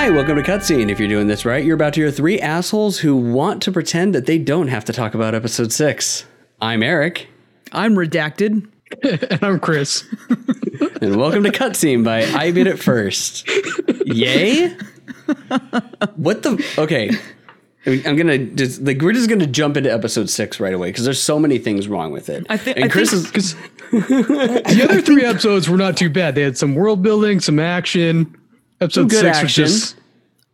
[0.00, 0.90] Hi, welcome to Cutscene.
[0.92, 4.14] If you're doing this right, you're about to hear three assholes who want to pretend
[4.14, 6.24] that they don't have to talk about episode six.
[6.60, 7.26] I'm Eric,
[7.72, 8.68] I'm redacted.
[9.02, 10.04] and I'm Chris.
[11.02, 13.48] and welcome to Cutscene by I Beat It First.
[14.06, 14.68] Yay?
[16.14, 16.64] What the?
[16.78, 17.10] Okay.
[17.84, 21.20] I'm gonna just like we're just gonna jump into episode six right away because there's
[21.20, 22.46] so many things wrong with it.
[22.48, 23.56] I thi- and I Chris think- is
[23.90, 26.36] Because the other three episodes were not too bad.
[26.36, 28.37] They had some world building, some action.
[28.80, 29.62] Episode good six action.
[29.64, 29.96] was just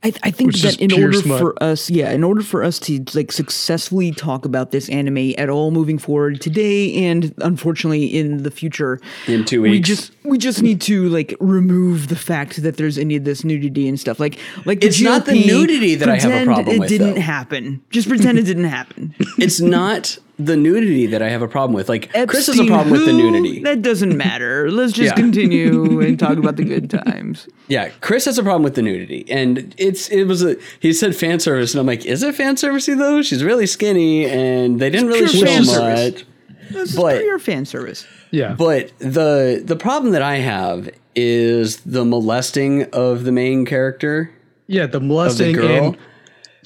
[0.02, 1.40] I, I think Which that is in order smut.
[1.40, 5.48] for us, yeah, in order for us to like successfully talk about this anime at
[5.48, 10.36] all moving forward today and unfortunately in the future, In two weeks, we just we
[10.36, 14.20] just need to like remove the fact that there's any of this nudity and stuff.
[14.20, 16.98] Like like the It's not the nudity that I have a problem it with, It
[16.98, 17.20] didn't though.
[17.22, 17.82] happen.
[17.88, 19.14] Just pretend it didn't happen.
[19.38, 21.88] it's not the nudity that I have a problem with.
[21.88, 23.62] Like Chris has a Epstein problem with the nudity.
[23.62, 24.70] That doesn't matter.
[24.70, 25.14] Let's just Yeah.
[25.14, 27.46] continue and talk about the good times.
[27.68, 31.14] Yeah, Chris has a problem with the nudity, and it's it was a he said
[31.14, 33.22] fan service, and I'm like, is it fan servicey though?
[33.22, 35.74] She's really skinny, and they didn't really show fan much.
[35.74, 36.24] service.
[36.70, 38.06] This But- is pure fan service.
[38.30, 38.54] yeah.
[38.58, 44.30] But the the problem that I have is the molesting of the main character
[44.66, 45.84] yeah, the of the molesting girl.
[45.88, 45.96] and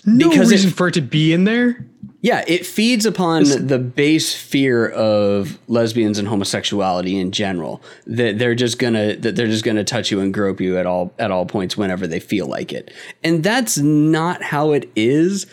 [0.07, 1.85] no Because it- reason for it to be in there.
[2.21, 7.81] Yeah, it feeds upon the base fear of lesbians and homosexuality in general.
[8.09, 11.13] That they're just gonna that they're just gonna touch you and grope you at all
[11.21, 12.91] at all points whenever they feel like it.
[13.23, 15.47] And that's not how it is.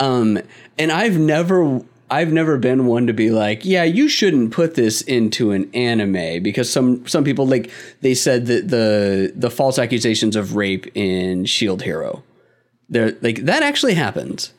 [0.00, 0.40] Um,
[0.76, 5.02] and I've never I've never been one to be like, yeah, you shouldn't put this
[5.02, 10.34] into an anime because some some people like they said that the the false accusations
[10.34, 12.24] of rape in Shield Hero.
[12.88, 14.52] They're like that actually happens.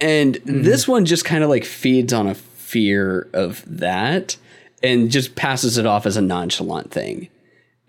[0.00, 4.36] And this one just kind of like feeds on a fear of that
[4.82, 7.28] and just passes it off as a nonchalant thing.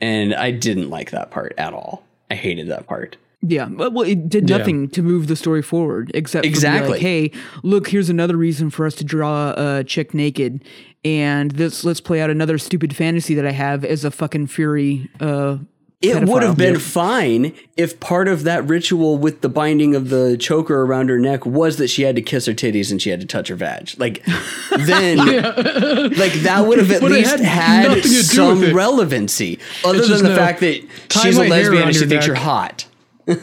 [0.01, 2.03] And I didn't like that part at all.
[2.29, 3.15] I hated that part.
[3.43, 4.57] Yeah, but well, it did Yeah.
[4.57, 6.85] nothing to move the story forward except Exactly.
[6.87, 7.31] for like, hey,
[7.63, 10.63] look, here's another reason for us to draw a chick naked,
[11.03, 15.09] and this let's play out another stupid fantasy that I have as a fucking fury.
[15.19, 15.57] Uh,
[16.01, 16.57] It would have pedophile.
[16.57, 21.19] been fine if part of that ritual with the binding of the choker around her
[21.19, 23.55] neck was that she had to kiss her titties and she had to touch her
[23.55, 23.91] vag.
[23.99, 24.23] Like
[24.77, 28.73] then like that would have at But least had had nothing to do with some
[28.73, 30.81] relevancy other It's than the no, fact that
[31.11, 32.85] she's a lesbian around and she your thinks you're hot.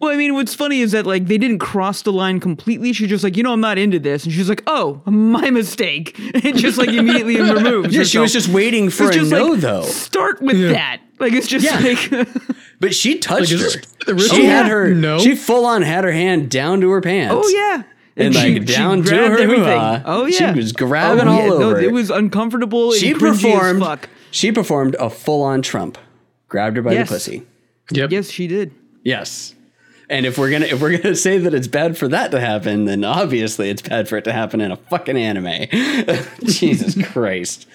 [0.00, 2.92] Well, I mean, what's funny is that like they didn't cross the line completely.
[2.92, 6.16] She's just like, you know, I'm not into this, and she's like, oh, my mistake,
[6.34, 7.92] and just like immediately removes.
[7.92, 9.82] Yeah, she was just waiting for It's a just no like, though.
[9.82, 10.70] Start with Yeah.
[10.72, 11.00] that.
[11.18, 11.78] Like it's just Yeah.
[11.80, 12.28] like.
[12.80, 13.80] But she touched Like, her.
[14.06, 14.68] the real- She Oh, had yeah.
[14.68, 14.94] her.
[14.94, 15.18] No.
[15.18, 17.34] She full on had her hand down to her pants.
[17.36, 17.82] Oh yeah.
[18.16, 19.64] And, she- like she down to her everything.
[19.64, 20.02] hoo-ha.
[20.06, 20.52] Oh yeah.
[20.52, 21.52] She was grabbing Oh, all yeah.
[21.66, 21.92] Over it it.
[21.92, 22.92] was uncomfortable.
[22.92, 23.82] She and performed.
[23.82, 24.08] As fuck.
[24.30, 25.98] She performed a full on Trump.
[26.48, 27.08] Grabbed her by Yes.
[27.08, 27.46] the pussy.
[27.90, 28.12] Yep.
[28.12, 28.72] Yes, she did.
[29.02, 29.54] Yes.
[30.10, 32.86] And if we're gonna if we're gonna say that it's bad for that to happen,
[32.86, 35.66] then obviously it's bad for it to happen in a fucking anime.
[36.44, 37.66] Jesus Christ.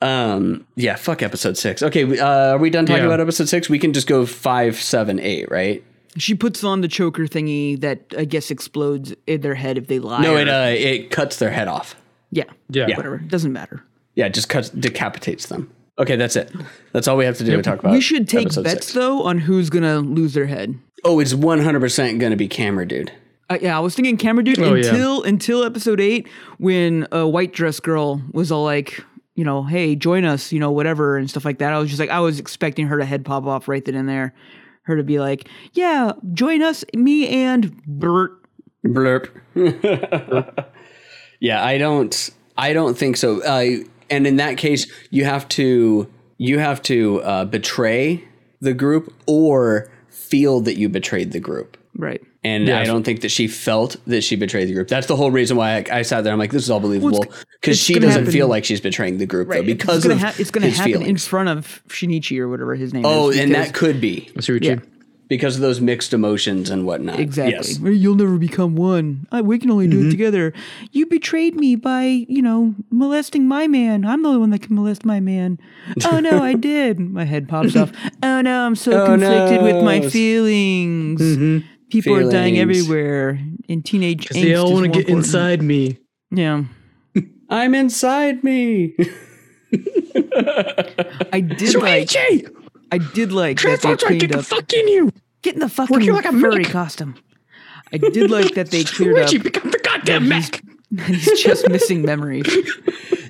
[0.00, 0.66] Um.
[0.76, 0.96] Yeah.
[0.96, 1.82] Fuck episode six.
[1.82, 2.18] Okay.
[2.18, 3.08] Uh, are we done talking Yeah.
[3.08, 3.68] about episode six?
[3.68, 5.82] We can just go five, seven, eight, right?
[6.18, 9.98] She puts on the choker thingy that I guess explodes in their head if they
[9.98, 10.22] lie.
[10.22, 11.96] No, it uh, it cuts their head off.
[12.30, 12.96] yeah, Yeah.
[12.96, 13.18] whatever.
[13.18, 13.82] Doesn't matter.
[14.14, 15.70] Yeah, it just cuts decapitates them.
[16.02, 16.52] Okay, that's it.
[16.92, 17.92] That's all we have to do to talk about.
[17.92, 18.92] we should take bets six.
[18.92, 20.78] though on who's gonna lose their head.
[21.04, 23.12] Oh, it's one hundred percent gonna be camera dude.
[23.50, 24.86] Uh, yeah, I was thinking camera dude Oh, yeah.
[24.88, 29.04] until until episode eight when a white dress girl was all like,
[29.34, 31.72] you know, hey, join us, you know, whatever and stuff like that.
[31.72, 34.08] I was just like, I was expecting her to head pop off right then and
[34.08, 34.32] there,
[34.82, 38.32] her to be like, yeah, join us, me and Bert.
[38.86, 39.28] Blurp.
[41.40, 42.30] yeah, I don't.
[42.56, 43.42] I don't think so.
[43.42, 46.08] Uh, and in that case, you have to
[46.38, 48.24] you have to uh, betray
[48.60, 51.76] the group or feel that you betrayed the group.
[51.96, 52.22] Right.
[52.44, 52.80] And Yeah.
[52.80, 54.88] I don't think that she felt that she betrayed the group.
[54.88, 56.32] That's the whole reason why I, I sat there.
[56.32, 57.20] I'm like, this is all believable
[57.60, 60.14] because it's she doesn't happen- feel like she's betraying the group though because it's gonna,
[60.14, 63.30] of ha- it's gonna his happen in front of Shinichi or whatever his name Oh,
[63.30, 63.38] is.
[63.38, 64.76] and that could be I see what Yeah.
[65.32, 65.38] You.
[65.38, 67.18] because of those mixed emotions and whatnot.
[67.18, 67.52] Exactly.
[67.54, 67.78] Yes.
[67.78, 69.26] You'll never become one.
[69.32, 70.10] I, we can only do it mm-hmm.
[70.10, 70.52] together.
[70.92, 74.04] You betrayed me by, you know, molesting my man.
[74.04, 75.58] I'm the only one that can molest my man.
[76.04, 77.00] Oh no, I did.
[77.00, 77.92] My head pops off.
[78.22, 80.10] Oh no, I'm so Oh, conflicted with my no.
[80.10, 81.20] feelings.
[81.20, 81.66] Mm-hmm.
[81.90, 83.38] People are dying everywhere.
[83.68, 85.26] In teenage angst They all is want to get important.
[85.26, 85.98] inside me.
[86.30, 86.64] Yeah.
[87.50, 88.94] I'm inside me.
[91.32, 92.16] I did like.
[92.92, 94.44] I did like that they cleaned up.
[94.44, 95.10] fucking you.
[95.42, 96.72] Get in the fucking Working like a furry Mac.
[96.72, 97.14] costume.
[97.92, 99.24] I did like that they cleared up.
[99.24, 100.50] Richie, become the goddamn that he's,
[101.00, 101.06] Mac.
[101.08, 102.46] he's just missing memories.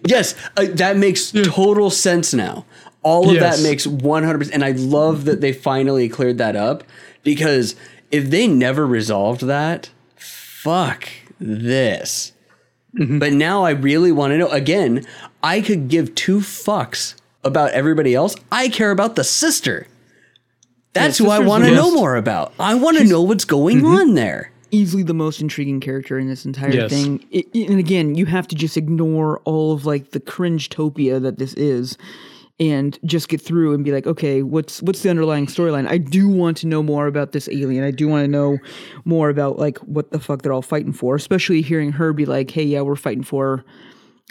[0.05, 2.67] Yes, uh, that makes total sense now.
[3.05, 3.59] All of Yes.
[3.59, 4.50] that makes 100%.
[4.53, 6.82] And I love that they finally cleared that up
[7.23, 7.76] because
[8.11, 12.32] if they never resolved that, fuck this.
[12.93, 14.49] But now I really want to know.
[14.49, 15.06] Again,
[15.41, 17.14] I could give two fucks
[17.44, 18.35] about everybody else.
[18.50, 19.87] I care about the sister.
[20.92, 22.52] That's who I want to know more about.
[22.58, 23.86] I want to know what's going mm-hmm.
[23.86, 24.50] on there.
[24.74, 26.90] easily the most intriguing character in this entire Yes.
[26.90, 27.22] thing.
[27.30, 31.20] It, it- and again, you have to just ignore all of like the cringe topia
[31.20, 31.98] that this is
[32.58, 35.86] and just get through and be like, okay, what's what's the underlying storyline?
[35.88, 37.84] I do want to know more about this alien.
[37.84, 38.56] I do want to know
[39.04, 42.50] more about like what the fuck they're all fighting for, especially hearing her be like,
[42.50, 43.64] "Hey, yeah, we're fighting for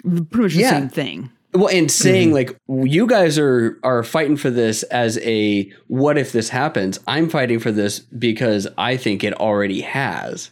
[0.02, 0.70] pretty much the Yeah.
[0.70, 2.34] same thing." Well, and saying mm-hmm.
[2.34, 2.56] like
[2.86, 6.98] you guys are are fighting for this as a what if this happens?
[7.06, 10.50] I'm fighting for this because I think it already has.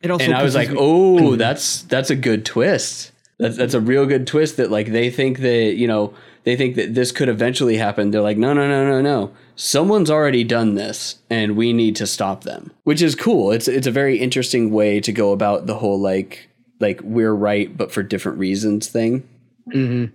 [0.00, 1.36] It also and I was like, me- "Oh, mm-hmm.
[1.36, 3.10] that's that's a good twist.
[3.38, 6.14] That's that's a real good twist that like they think that, you know,
[6.44, 8.12] they think that this could eventually happen.
[8.12, 9.32] They're like, "No, no, no, no, no.
[9.56, 13.50] Someone's already done this and we need to stop them." Which is cool.
[13.50, 16.48] It's it's a very interesting way to go about the whole like
[16.78, 19.28] like we're right but for different reasons thing.
[19.70, 20.12] Mm-hmm.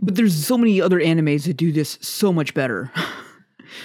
[0.00, 2.90] but there's so many other animes that do this so much better.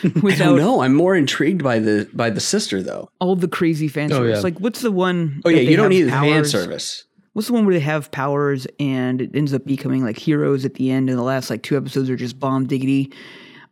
[0.03, 0.81] I don't know.
[0.81, 3.09] I'm more intrigued by the by the sister though.
[3.19, 4.37] all the crazy fan Oh, service.
[4.37, 4.41] yeah.
[4.43, 5.41] Like, what's the one?
[5.45, 7.05] Oh yeah, you don't have need fan service.
[7.33, 10.73] What's the one where they have powers and it ends up becoming like heroes at
[10.73, 13.13] the end, and the last like two episodes are just bomb diggity.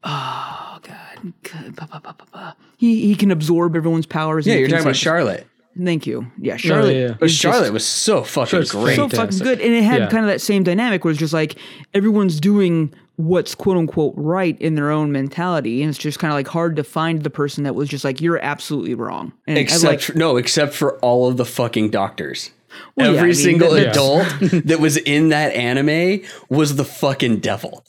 [0.03, 2.55] Oh god, God, ba, ba, ba, ba, ba.
[2.77, 4.45] he he can absorb everyone's powers.
[4.47, 5.47] Yeah, and you're talking about like- Charlotte.
[5.83, 6.31] Thank you.
[6.39, 6.95] Yeah, Charlotte.
[6.95, 7.15] yeah.
[7.19, 8.95] But Charlotte just was so fucking Charlotte's great.
[8.95, 10.07] so fucking good, and it had Yeah.
[10.09, 11.55] kind of that same dynamic where it's just like
[11.93, 16.35] everyone's doing what's quote unquote right in their own mentality, and it's just kind of
[16.35, 19.33] like hard to find the person that was just like you're absolutely wrong.
[19.47, 22.51] And Except like, for, no, except for all of the fucking doctors.
[22.97, 24.27] Well, yeah, Every I mean, single that- adult
[24.65, 27.85] that was in that anime was the fucking devil.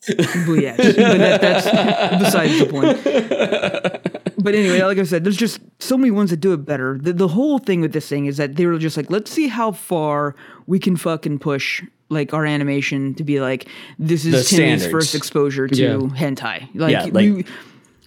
[0.46, 4.05] Well, yes, but that, that's besides the point.
[4.38, 6.98] But anyway, like I said, there's just so many ones that do it better.
[7.00, 9.48] The, the whole thing with this thing is that they were just like, let's see
[9.48, 10.34] how far
[10.66, 13.66] we can fucking push like our animation to be like
[13.98, 14.86] this is The Timmy's standards.
[14.92, 15.94] first exposure to Yeah.
[15.96, 16.68] hentai.
[16.74, 17.44] Like, Yeah, like- we,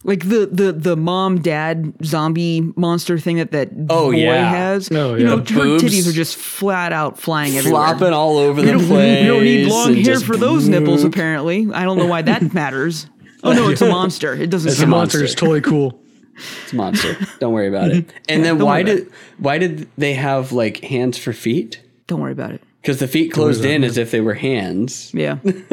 [0.05, 4.49] like the the the mom dad zombie monster thing that that Oh, boy yeah.
[4.49, 4.89] has.
[4.91, 5.53] Oh, You know, yeah.
[5.55, 5.83] her Boobs.
[5.83, 7.81] titties are just flat out flying everywhere.
[7.87, 9.21] Flopping all over We the don't, place.
[9.23, 11.07] you don't need long and hair just for those nipples, boop.
[11.07, 11.67] apparently.
[11.73, 13.07] I don't know why that matters.
[13.43, 14.33] Oh no, it's a monster.
[14.33, 14.91] It doesn't It's The a count.
[14.97, 15.99] monster is totally cool.
[16.63, 17.17] It's a monster.
[17.39, 18.11] Don't worry about it.
[18.29, 21.81] And then don't why worry about did why did they have like hands for feet?
[22.07, 22.61] Don't worry about it.
[22.81, 25.11] Because the feet closed in as if they were hands.
[25.13, 25.37] Yeah.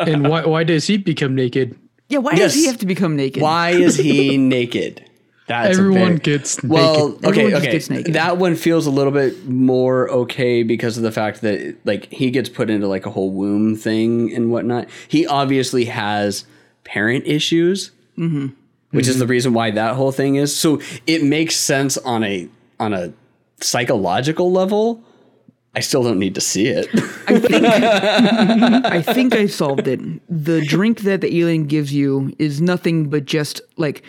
[0.00, 1.76] And why why does he become naked?
[2.08, 2.52] Yeah, why Yes.
[2.52, 3.42] does he have to become naked?
[3.42, 5.02] Why is he naked?
[5.48, 7.24] That's a Everyone very- gets Well, naked.
[7.24, 7.72] okay, Everyone just okay.
[7.72, 8.14] gets naked.
[8.14, 12.30] That one feels a little bit more okay because of the fact that like he
[12.32, 14.88] gets put into like a whole womb thing and whatnot.
[15.08, 16.44] He obviously has
[16.84, 18.48] parent issues, mm-hmm.
[18.96, 19.08] Mm-hmm.
[19.08, 20.56] which is the reason why that whole thing is.
[20.56, 22.48] So it makes sense on a
[22.80, 23.12] on a
[23.60, 25.02] psychological level.
[25.74, 26.88] I still don't need to see it.
[27.28, 27.64] I think
[28.86, 30.00] I think I solved it.
[30.28, 34.02] The drink that the alien gives you is nothing but just like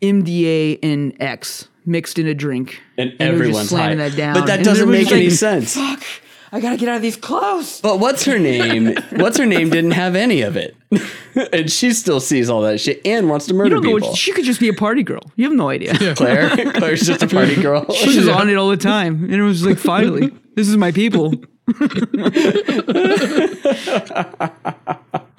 [0.00, 2.80] MDA and X mixed in a drink.
[2.96, 3.76] And, just everyone's high.
[3.76, 4.34] slamming that down.
[4.34, 5.74] But that And doesn't make any sense.
[5.74, 6.04] Fuck!
[6.50, 7.80] I gotta get out of these clothes.
[7.80, 8.94] But what's her name?
[9.16, 10.74] what's her name didn't have any of it.
[11.52, 13.94] and she still sees all that shit and wants to You murder don't know.
[13.96, 14.08] people.
[14.08, 15.20] What, she could just be a party girl.
[15.36, 15.94] You have no idea.
[16.14, 17.84] Claire, Claire's just a party girl.
[17.92, 20.90] She's just on it all the time, and it was like, finally, this is my
[20.92, 21.34] people.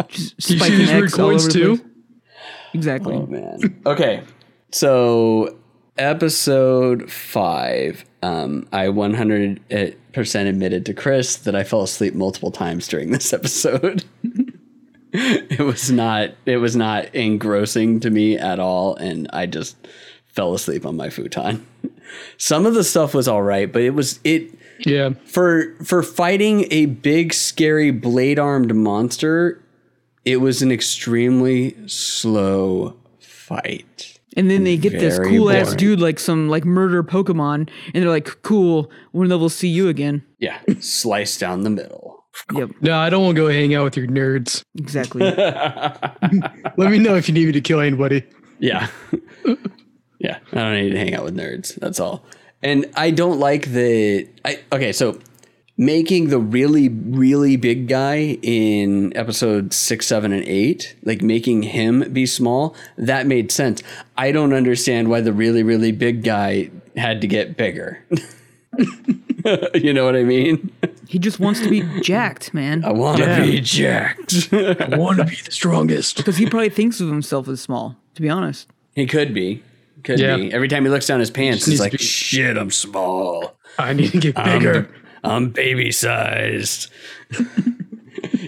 [0.10, 1.78] Just You spiking see these weird X all coins over too?
[1.78, 1.88] place.
[2.74, 3.16] Exactly.
[3.16, 3.82] Oh man.
[3.86, 4.24] Okay.
[4.72, 5.59] So
[6.00, 8.04] episode five.
[8.22, 14.04] Um, I 100% admitted to Chris that I fell asleep multiple times during this episode.
[15.14, 16.32] it was not.
[16.46, 19.76] It was not engrossing to me at all, and I just
[20.28, 21.66] fell asleep on my futon.
[22.38, 24.54] Some of the stuff was all right, but it was it
[24.86, 25.12] Yeah.
[25.26, 29.62] for for fighting a big scary blade armed monster
[30.26, 35.78] it was an extremely slow fight And then they get this Very cool ass boring.
[35.78, 40.24] dude, like some like murder Pokemon, and they're like, "Cool, when we'll see you again."
[40.40, 43.98] yeah slice down the middle Yep, No, I don't want to go hang out with
[43.98, 44.62] your nerds.
[44.78, 45.22] exactly.
[46.78, 48.24] Let me know if you need me to kill anybody.
[48.60, 48.88] yeah
[50.20, 52.26] yeah i don't need to hang out with nerds that's all
[52.62, 55.18] and i don't like the i okay so
[55.80, 62.12] making the really really big guy in episode 6 7 and 8 like making him
[62.12, 63.82] be small that made sense
[64.18, 68.04] i don't understand why the really really big guy had to get bigger
[69.74, 70.70] you know what i mean
[71.08, 73.42] he just wants to be jacked, man, i want to Yeah.
[73.46, 76.18] be jacked I want to be the strongest.
[76.18, 77.96] because he probably thinks of himself as small.
[78.16, 79.64] To be honest, he could be
[80.04, 80.36] Could Yeah.
[80.36, 80.54] be.
[80.54, 83.56] Every time he looks down his pants, he's like, "Shit, I'm small.
[83.80, 84.90] I need to get I'm- bigger.
[85.24, 86.90] I'm baby sized."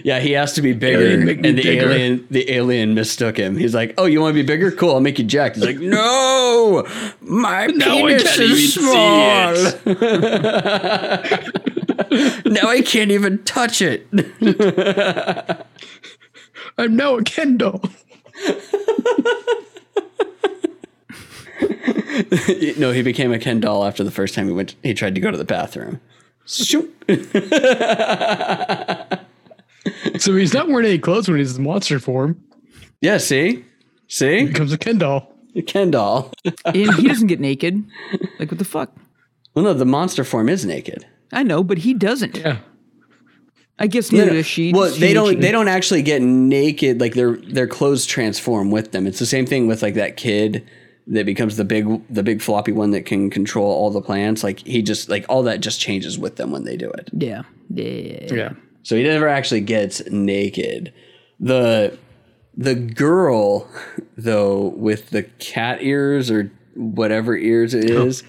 [0.04, 1.90] yeah, he has to be bigger, Alien, make and the bigger.
[1.90, 3.56] alien, the alien mistook him.
[3.56, 4.70] He's like, "Oh, you want to be bigger?
[4.72, 6.86] Cool, I'll make you jacked." He's like, "No,
[7.20, 9.54] my Now I penis can't is even small.
[12.52, 14.06] now I can't even touch it."
[16.78, 17.82] I'm now a Ken doll.
[22.78, 24.74] no, he became a Ken doll after the first time he went.
[24.82, 26.00] He tried to go to the bathroom.
[26.46, 26.94] Shoot.
[30.18, 32.40] So he's not wearing any clothes when he's in monster form.
[33.00, 33.64] Yeah, see,
[34.06, 35.34] see, He becomes a Ken doll.
[35.66, 36.32] Ken doll.
[36.64, 37.82] and he doesn't get naked.
[38.38, 38.92] Like what the fuck?
[39.54, 41.04] well, no, the monster form is naked.
[41.32, 42.36] I know, but he doesn't.
[42.36, 42.58] Yeah.
[43.78, 44.72] I guess neither does she.
[44.72, 45.30] Well, She- they don't.
[45.30, 47.00] she- They don't actually get naked.
[47.00, 49.06] Like their their clothes transform with them.
[49.06, 50.64] It's the same thing with like that kid
[51.08, 54.44] that becomes the big the big floppy one that can control all the plants.
[54.44, 57.10] Like he just like all that just changes with them when they do it.
[57.12, 57.42] Yeah.
[57.70, 58.34] Yeah.
[58.34, 58.52] Yeah.
[58.82, 60.92] So he never actually gets naked.
[61.40, 61.98] The
[62.56, 63.68] the girl
[64.16, 68.06] though with the cat ears or whatever ears it oh.
[68.06, 68.22] is,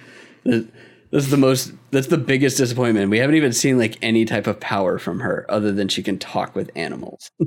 [0.44, 0.68] th-
[1.12, 3.10] that's the most that's the biggest disappointment.
[3.12, 6.18] We haven't even seen like any type of power from her other than she can
[6.18, 7.30] talk with animals.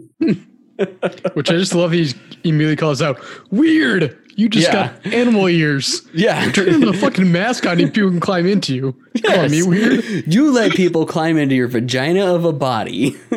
[1.34, 1.90] Which I just love.
[1.92, 2.12] He
[2.44, 3.18] immediately calls out,
[3.50, 4.16] "Weird!
[4.36, 4.92] You just Yeah.
[5.02, 6.02] got animal ears.
[6.14, 6.50] Yeah.
[6.52, 8.94] Turn a fucking on and people can climb into you.
[9.24, 10.04] Calling me weird?
[10.32, 13.16] You let people climb into your vagina of a body,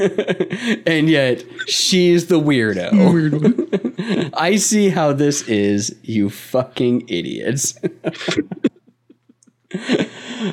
[0.86, 3.14] and yet she's the weirdo.
[3.14, 4.32] Weird one.
[4.38, 7.76] I see how this is, you fucking idiots.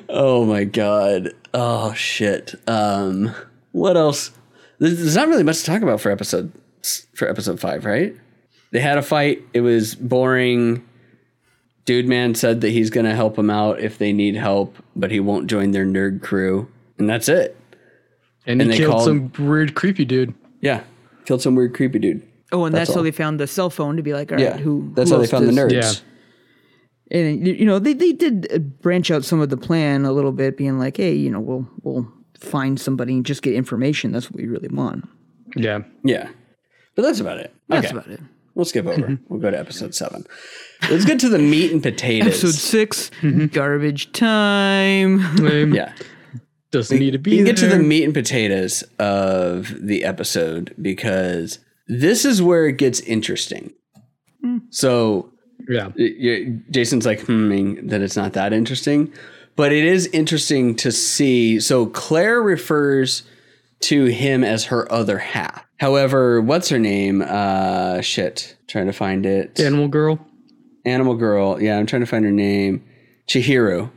[0.08, 1.32] oh my god.
[1.54, 2.54] Oh shit.
[2.68, 3.34] Um
[3.72, 4.30] what else?
[4.78, 6.52] There's there's not really much to talk about for episode
[7.14, 8.14] for episode 5, right?
[8.73, 9.42] They had a fight.
[9.54, 10.85] It was boring.
[11.85, 15.11] Dude man said that he's going to help them out if they need help, but
[15.12, 16.68] he won't join their nerd crew.
[16.99, 17.56] And that's it.
[18.44, 20.35] And, And he they killed called- some weird, creepy dude.
[20.61, 20.82] Yeah.
[21.26, 22.23] Killed some weird creepy dude.
[22.52, 24.44] Oh, and that's, That's how they found the cell phone to be like, all right,
[24.44, 24.56] Yeah.
[24.56, 24.92] who?
[24.94, 25.73] that's who how they else found the nerds.
[25.73, 25.92] Yeah.
[27.18, 30.32] And you know, they they did uh, branch out some of the plan a little
[30.32, 34.11] bit, being like, hey, you know, we'll we'll find somebody and just get information.
[34.11, 35.08] That's what we really want.
[35.54, 35.80] Yeah.
[36.02, 36.28] Yeah.
[36.96, 37.54] But that's about it.
[37.68, 37.96] That's okay.
[37.96, 38.20] about it.
[38.56, 39.00] We'll skip over.
[39.02, 39.25] Mm-hmm.
[39.28, 40.25] We'll go to episode seven.
[40.90, 42.28] Let's get to the meat and potatoes.
[42.42, 43.46] Episode 6 mm-hmm.
[43.46, 45.36] garbage time.
[45.36, 45.75] Lame.
[45.75, 45.92] Yeah.
[46.70, 47.76] Doesn't need to be You can get to there.
[47.78, 53.72] the meat and potatoes of the episode because this is where it gets interesting.
[54.42, 54.58] Hmm.
[54.70, 55.30] So
[55.68, 55.88] Yeah.
[55.98, 59.12] y- y- Jason's like humming that it's not that interesting,
[59.54, 61.60] but it is interesting to see.
[61.60, 63.22] So Claire refers
[63.80, 65.65] to him as her other half.
[65.78, 67.23] However, what's her name?
[67.23, 69.61] Uh, shit, trying to find it.
[69.61, 70.18] Animal girl.
[70.87, 71.61] Animal Girl.
[71.61, 72.83] Yeah, I'm trying to find her name.
[73.26, 73.90] Chihiru.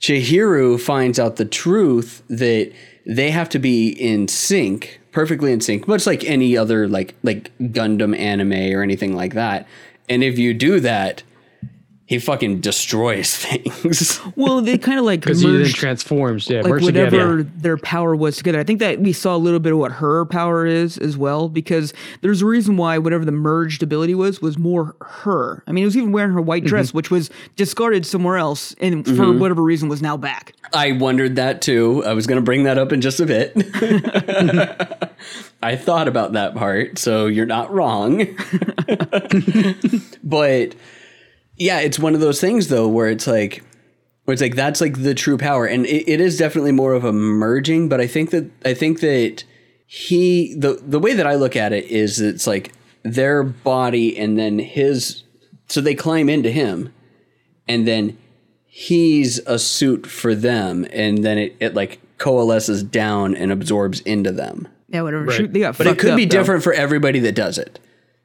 [0.00, 2.72] Chihiru finds out the truth that
[3.06, 7.52] they have to be in sync, perfectly in sync, much like any other like like
[7.58, 9.68] Gundam anime or anything like that.
[10.08, 11.22] And if you do that,
[12.10, 14.20] he fucking destroys things.
[14.34, 16.50] well, they kind of like Because he then transforms.
[16.50, 16.62] Yeah.
[16.62, 17.42] like merge whatever together.
[17.44, 18.58] their power was together.
[18.58, 21.48] I think that we saw a little bit of what her power is as well,
[21.48, 25.62] because there's a reason why whatever the merged ability was was more her.
[25.68, 26.96] I mean, it was even wearing her white dress, mm-hmm.
[26.96, 29.38] which was discarded somewhere else, and for mm-hmm.
[29.38, 30.54] whatever reason was now back.
[30.74, 32.02] I wondered that too.
[32.04, 33.52] I was going to bring that up in just a bit.
[35.62, 38.26] I thought about that part, so you're not wrong.
[40.24, 40.74] but
[41.60, 43.62] yeah, it's one of those things though where it's like
[44.24, 47.04] where it's like that's like the true power and it, it is definitely more of
[47.04, 49.44] a merging, but I think that I think that
[49.86, 54.38] he the the way that I look at it is it's like their body and
[54.38, 55.22] then his
[55.68, 56.92] so they climb into him
[57.68, 58.16] and then
[58.66, 64.32] he's a suit for them and then it, it like coalesces down and absorbs into
[64.32, 65.24] them Yeah, whatever.
[65.24, 65.36] Right.
[65.36, 66.38] Shoot, they got but it fucked could be though.
[66.38, 67.78] different for everybody that does it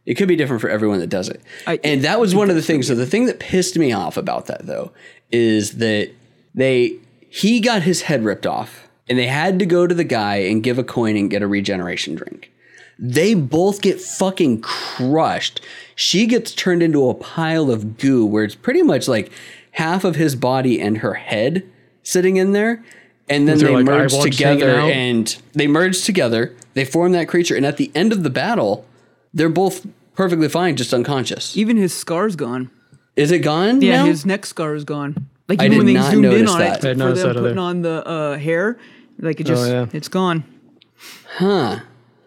[0.05, 2.55] it could be different for everyone that does it I- and that was one of
[2.55, 4.91] the things so the thing that pissed me off about that though
[5.31, 6.11] is that
[6.53, 6.97] they
[7.29, 10.63] he got his head ripped off and they had to go to the guy and
[10.63, 12.51] give a coin and get a regeneration drink
[12.97, 15.61] they both get fucking crushed.
[15.95, 19.31] She gets turned into a pile of goo where it's pretty much like
[19.71, 21.63] half of his body and her head
[22.03, 22.83] sitting in there.
[23.27, 26.55] And then they like, merge together and they merge together.
[26.73, 27.55] They form that creature.
[27.55, 28.85] And at the end of the battle,
[29.35, 31.55] they're both perfectly fine, just unconscious.
[31.55, 32.71] Even his scar's gone.
[33.15, 33.81] Is it gone?
[33.81, 34.05] Yeah, now?
[34.05, 35.27] his neck scar is gone.
[35.47, 36.83] Like I even when did they not zoomed in notice on that.
[36.83, 37.59] it I for them putting either.
[37.59, 38.79] on the uh, hair,
[39.19, 39.85] like it just yeah.
[39.93, 40.43] it's gone.
[41.37, 41.79] huh.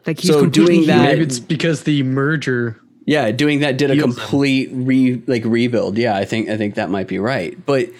[0.06, 3.98] Like he's So doing that- Maybe it's because the merger Yeah, doing that did a
[4.00, 5.98] complete re like rebuild.
[5.98, 7.58] Yeah, I think I think that might be right.
[7.66, 7.90] But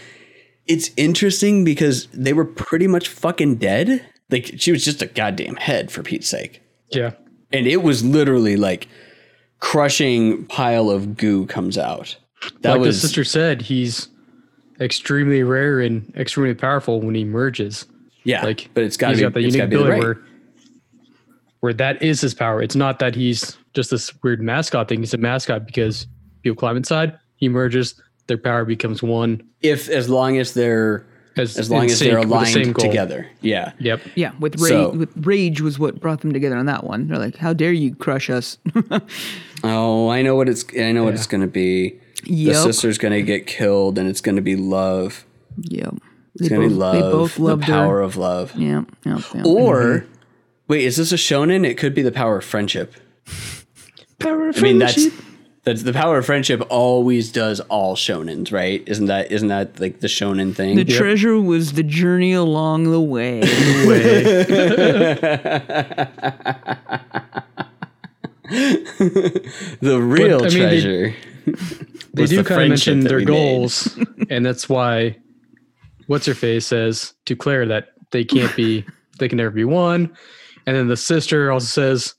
[0.67, 4.05] it's interesting because they were pretty much fucking dead.
[4.31, 6.63] Like she was just a goddamn head for Pete's sake.
[6.91, 7.13] Yeah.
[7.53, 8.89] And it was literally like
[9.61, 12.17] crushing pile of goo comes out.
[12.61, 14.09] That like was the sister said, he's
[14.81, 17.87] extremely rare and extremely powerful when he merges.
[18.25, 20.01] yeah, Like, but it's got to he's be got the unique ability right.
[20.01, 20.19] where,
[21.61, 22.63] where that is his power.
[22.63, 25.01] It's not that he's just this weird mascot thing.
[25.01, 26.07] He's a mascot because
[26.43, 29.43] people climb inside, he merges, their power becomes one.
[29.63, 31.05] if as long as they're
[31.39, 33.29] As, as long as they're sync with the same aligned together.
[33.41, 33.73] Yeah.
[33.79, 34.01] Yep.
[34.15, 37.09] Yeah, with rage, So- with rage was what brought them together on that one.
[37.09, 38.59] They're like, "How dare you crush us?"
[39.65, 41.99] Oh, I know what it's I know what it's going to be.
[42.25, 45.25] The sister's going to get killed and it's going to be love.
[45.57, 45.91] yeah,
[46.35, 46.95] It's they going to both, be love.
[46.95, 48.01] they both the power her.
[48.03, 48.55] of love.
[48.55, 49.43] Yeah, yeah, yeah.
[49.45, 50.13] Or mm-hmm.
[50.69, 51.67] wait, is this a shonen?
[51.67, 52.95] It could be the power of friendship.
[54.21, 55.09] Power I mean, that's
[55.65, 58.83] that's the power of friendship always does all shonens, right?
[58.87, 60.77] Isn't that isn't that like the shonen thing?
[60.77, 63.41] the treasure was the journey along the way.
[68.49, 69.43] the
[70.03, 71.15] real I mean, they- treasure.
[72.15, 73.99] they was do the kind of mention their goals,
[74.31, 75.17] and that's why
[76.07, 78.85] what's her face says to Claire that they can't be,
[79.19, 80.15] they can never be one,
[80.67, 82.15] and then the sister also says,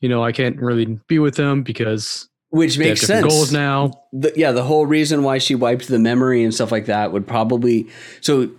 [0.00, 3.26] you know, I can't really be with them because Which makes sense.
[3.26, 3.92] goals now.
[4.12, 7.26] the, yeah, the whole reason why she wiped the memory and stuff like that would
[7.26, 7.88] probably
[8.20, 8.50] so.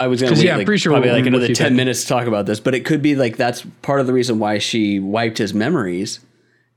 [0.00, 1.76] I was going to yeah, I'm like, pretty sure probably we'll- like another ten that.
[1.76, 4.38] minutes to talk about this, but it could be like that's part of the reason
[4.38, 6.20] why she wiped his memories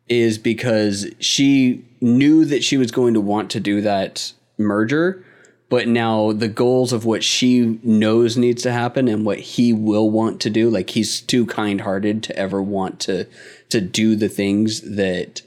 [0.07, 5.25] is because she knew that she was going to want to do that merger,
[5.69, 10.09] but now the goals of what she knows needs to happen and what he will
[10.11, 13.25] want to do, like he's too kind-hearted to ever want to
[13.69, 15.41] to do the things that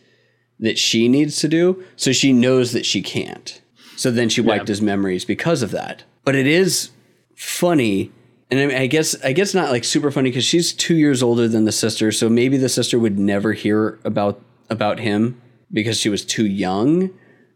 [0.61, 1.85] that she needs to do.
[1.97, 3.61] So she knows that she can't.
[3.97, 6.05] So then she wiped his memories because of that.
[6.25, 6.91] But it is
[7.35, 8.13] funny.
[8.51, 11.23] And I, mean, I guess I guess not like super funny because she's two years
[11.23, 15.41] older than the sister, so maybe the sister would never hear about about him
[15.73, 17.11] because she was too young.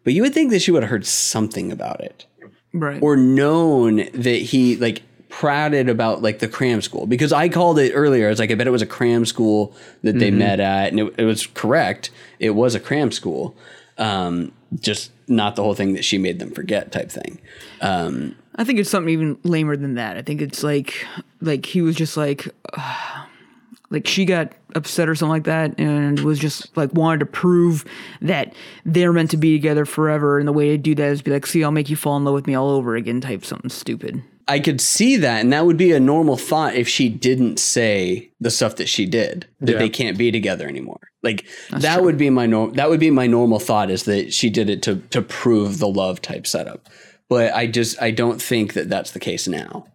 [0.05, 2.27] But you would think that she would have heard something about it
[2.75, 3.03] right.
[3.03, 5.03] or known that he like
[5.41, 8.27] prated about like the cram school because I called it earlier.
[8.27, 11.01] I was like I bet it was a cram school that they met at, and
[11.01, 12.11] it, it was correct.
[12.39, 13.57] It was a cram school,
[13.99, 17.41] um, just not the whole thing that she made them forget type thing.
[17.81, 20.17] Um, I think it's something even lamer than that.
[20.17, 21.05] I think it's like
[21.41, 22.49] like he was just like
[23.91, 27.85] like she got upset or something like that and was just like wanted to prove
[28.23, 31.31] that they're meant to be together forever and the way to do that is be
[31.31, 33.71] like see I'll make you fall in love with me all over again type something
[33.71, 34.23] stupid.
[34.47, 38.31] I could see that, and that would be a normal thought if she didn't say
[38.41, 39.79] the stuff that she did that Yeah.
[39.79, 41.01] they can't be together anymore.
[41.23, 42.75] Like that would be my norm.
[42.75, 45.89] That would be my normal thought is that she did it to to prove the
[45.89, 46.89] love type setup.
[47.31, 49.87] But I just I don't think that that's the case now.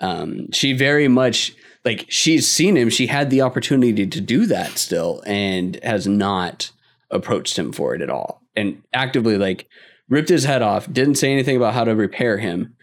[0.00, 2.90] Um, she very much like she's seen him.
[2.90, 6.72] She had the opportunity to do that still, and has not
[7.10, 9.68] approached him for it at all, and actively like
[10.08, 10.92] ripped his head off.
[10.92, 12.74] Didn't say anything about how to repair him,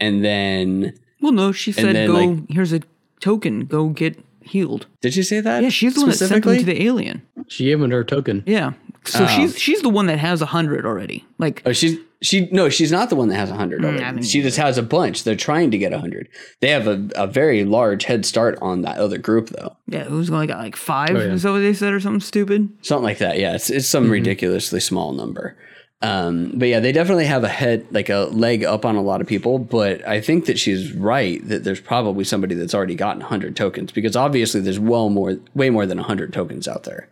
[0.00, 2.80] and then Well no, she said then, go like- here's a
[3.20, 4.86] token, go get healed.
[5.00, 5.62] did she say that?
[5.62, 6.58] Yeah, she's the one that sent them specifically?
[6.74, 7.22] to the alien.
[7.48, 8.42] She gave him her token.
[8.46, 8.72] Yeah.
[9.04, 9.26] So Oh.
[9.26, 11.24] she's she's the one that has a hundred already.
[11.38, 14.02] Like Oh, she's she no, she's not the one that has a hundred already.
[14.02, 15.22] Think she just has a bunch.
[15.24, 16.28] They're trying to get a hundred.
[16.60, 19.76] They have a, a very large head start on that other group though.
[19.86, 21.10] yeah, who's only got like five?
[21.16, 21.32] Oh, yeah.
[21.32, 22.68] Is that what they said or something stupid?
[22.82, 23.38] Something like that.
[23.38, 24.12] Yeah, it's it's some Mm-hmm.
[24.12, 25.56] ridiculously small number.
[26.00, 29.20] Um, but yeah, they definitely have a head like a leg up on a lot
[29.20, 29.58] of people.
[29.58, 33.90] But I think that she's right that there's probably somebody that's already gotten hundred tokens
[33.90, 37.08] because obviously there's well more, way more than hundred tokens out there.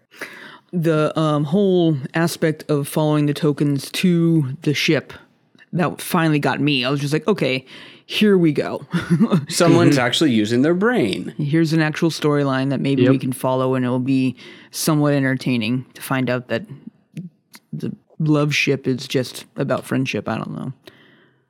[0.73, 5.13] the um, whole aspect of following the tokens to the ship
[5.73, 6.85] that finally got me.
[6.85, 7.67] I was just like, okay,
[8.07, 8.87] here we go.
[9.49, 11.35] Someone's actually using their brain.
[11.39, 13.11] Here's an actual storyline that maybe Yep.
[13.11, 14.37] we can follow, and it'll be
[14.71, 16.63] somewhat entertaining to find out that
[17.73, 20.29] the love ship is just about friendship.
[20.29, 20.73] I don't know.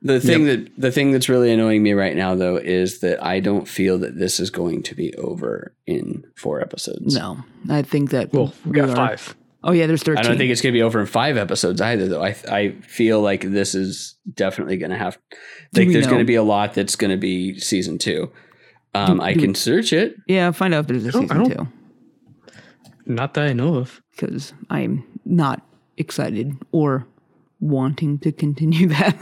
[0.03, 3.39] The thing that the thing that's really annoying me right now though is that I
[3.39, 7.15] don't feel that this is going to be over in four episodes.
[7.15, 8.31] No, I think that.
[8.31, 9.35] Well, we got are- five.
[9.63, 10.23] Oh yeah, there's thirteen.
[10.23, 12.23] I don't think it's going to be over in five episodes either though.
[12.23, 15.17] I I feel like this is definitely going to have
[15.73, 16.11] like we there's know?
[16.11, 18.31] going to be a lot that's going to be season 2.
[18.93, 20.15] Um I can search it.
[20.27, 21.67] yeah, find out if there's a season two
[23.07, 24.01] Not that I know of.
[24.11, 25.66] because I'm not
[25.97, 27.05] excited or
[27.59, 29.15] wanting to continue that.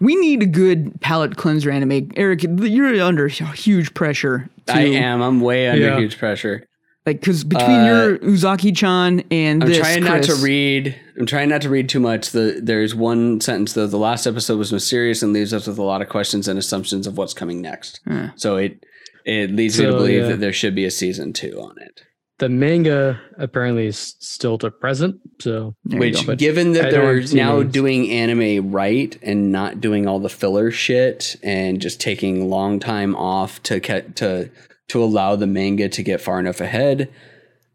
[0.00, 2.10] we need a good palate cleanser anime.
[2.16, 4.48] Eric, you're under huge pressure.
[4.66, 5.98] To, I am I'm way under Yeah.
[5.98, 6.66] huge pressure.
[7.04, 10.94] Like, because between your Uzaki-chan and Uh, I'm this, trying not to read.
[11.18, 12.30] I'm trying not to read too much.
[12.30, 13.88] The there's one sentence though.
[13.88, 17.08] The last episode was mysterious and leaves us with a lot of questions and assumptions
[17.08, 18.00] of what's coming next.
[18.36, 18.84] So it
[19.24, 20.28] it leads me to believe yeah.
[20.28, 22.02] that there should be a season two on it.
[22.42, 26.34] The manga apparently is still to present, so There you Which, go.
[26.34, 27.72] given that I they're now names.
[27.72, 33.14] doing anime right and not doing all the filler shit and just taking long time
[33.14, 34.50] off to get to
[34.88, 37.12] to allow the manga to get far enough ahead,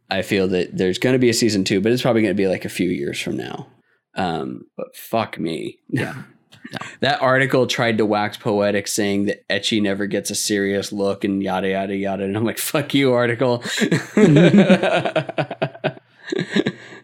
[0.10, 2.44] I feel that there's going to be a season two, but it's probably going to
[2.44, 3.68] be like a few years from now.
[4.16, 5.80] Um, but fuck me.
[5.88, 6.24] Yeah.
[7.00, 11.42] that article tried to wax poetic saying that Ecchi never gets a serious look and
[11.44, 12.24] yada yada yada.
[12.24, 13.58] And I'm like, fuck you, article.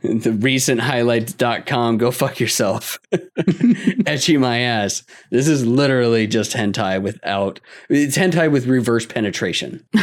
[0.04, 3.00] the recent highlights.com, go fuck yourself.
[3.14, 5.04] Ecchi my ass.
[5.30, 9.86] This is literally just hentai without it's hentai with reverse penetration.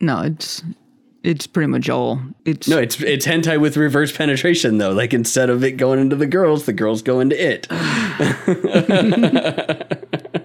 [0.00, 0.62] No, it's
[1.22, 2.20] it's pretty much all.
[2.44, 4.92] It's No, it's it's hentai with reverse penetration though.
[4.92, 7.66] Like instead of it going into the girls, the girls go into it.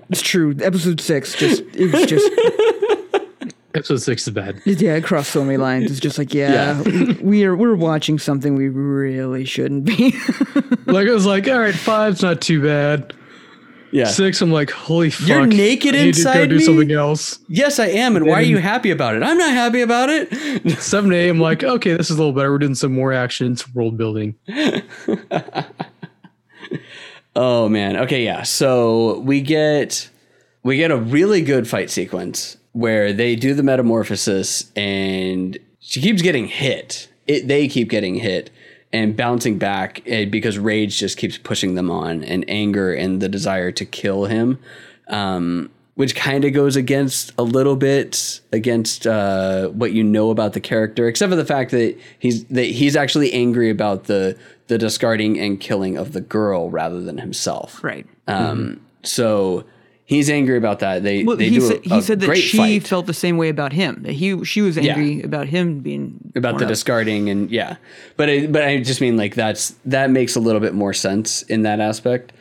[0.10, 0.56] it's true.
[0.62, 2.30] Episode six, just it was just
[3.76, 4.62] episode six is bad.
[4.66, 5.92] yeah, it crossed so many lines.
[5.92, 6.82] It's just like yeah,
[7.22, 10.12] we are we're watching something we really shouldn't be.
[10.86, 13.14] like I was like, all right, five's not too bad.
[13.96, 14.08] Yeah.
[14.08, 15.26] Six, I'm like, holy fuck.
[15.30, 16.64] You're naked I need to inside go do me?
[16.66, 17.40] something else.
[17.48, 18.18] Yes, I am.
[18.18, 19.24] And why are you happy about it?
[19.24, 20.34] I'm not happy about it.
[20.82, 22.52] Seven, eight, I'm like, okay, this is a little better.
[22.52, 24.36] We're doing some more action, some world building.
[27.36, 27.98] Oh man.
[27.98, 28.44] Okay, yeah.
[28.44, 30.10] So we get
[30.64, 36.22] we get a really good fight sequence where they do the metamorphosis and she keeps
[36.22, 37.10] getting hit.
[37.28, 38.52] It they keep getting hit
[38.94, 43.30] and bouncing back eh, because rage just keeps pushing them on and anger and the
[43.30, 44.60] desire to kill him.
[45.08, 50.52] Um which kind of goes against a little bit against uh, what you know about
[50.52, 54.78] the character, except for the fact that he's that he's actually angry about the the
[54.78, 57.84] discarding and killing of the girl rather than himself.
[57.84, 58.06] right.
[58.28, 59.64] Um, so
[60.06, 61.04] he's angry about that.
[61.04, 63.38] They Well, they he do a, said he said that she fight felt the same
[63.38, 64.04] way about him.
[64.04, 66.70] That he she was angry about him being about the up.
[66.70, 67.78] discarding and yeah,
[68.16, 71.42] but I, but I just mean like that's that makes a little bit more sense
[71.44, 72.32] in that aspect.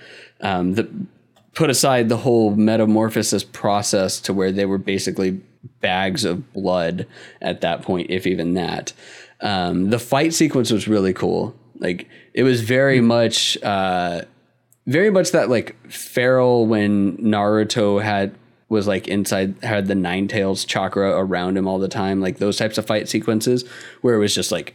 [0.41, 0.89] Um, the
[1.55, 5.41] put aside the whole metamorphosis process to where they were basically
[5.81, 7.07] bags of blood
[7.41, 8.93] at that point, if even that.
[9.41, 11.55] Um, the fight sequence was really cool.
[11.79, 14.23] Like it was very much, uh,
[14.87, 18.35] very much that like feral when Naruto had
[18.69, 22.57] was like inside had the nine tails chakra around him all the time, like those
[22.57, 23.65] types of fight sequences
[24.01, 24.75] where it was just like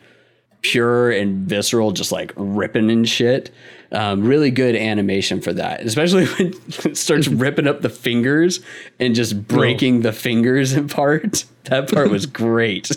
[0.61, 3.51] pure and visceral, just like ripping and shit.
[3.91, 6.53] Um, really good animation for that, especially when
[6.85, 8.59] it starts ripping up the fingers
[8.99, 11.43] and just breaking the fingers apart.
[11.65, 12.91] That part was great.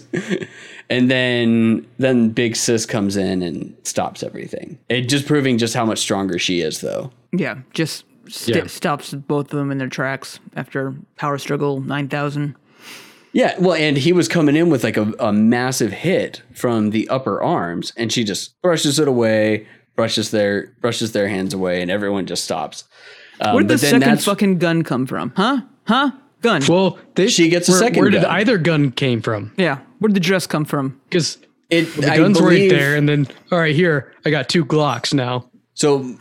[0.91, 4.79] and then then Big Sis comes in and stops everything.
[4.91, 7.11] It just proving just how much stronger she is, though.
[7.33, 8.67] Yeah, just st- Yeah.
[8.67, 12.55] stops both of them in their tracks after Power Struggle nine thousand.
[13.35, 17.09] Yeah, well, and he was coming in with like a, a massive hit from the
[17.09, 21.91] upper arms, and she just brushes it away, brushes their brushes their hands away, and
[21.91, 22.85] everyone just stops.
[23.41, 25.33] Um, Where did the second fucking gun come from?
[25.37, 25.63] Huh?
[25.87, 26.13] Huh?
[26.43, 26.63] Gun.
[26.69, 28.31] Well, they, She gets a where, second Where did gun.
[28.31, 29.53] either gun came from?
[29.57, 29.79] yeah.
[30.01, 31.01] Where did the dress come from?
[31.09, 31.39] Because
[31.71, 35.15] it, the guns believe- weren't there, and then all right, here I got two Glocks
[35.15, 35.49] now.
[35.75, 36.17] So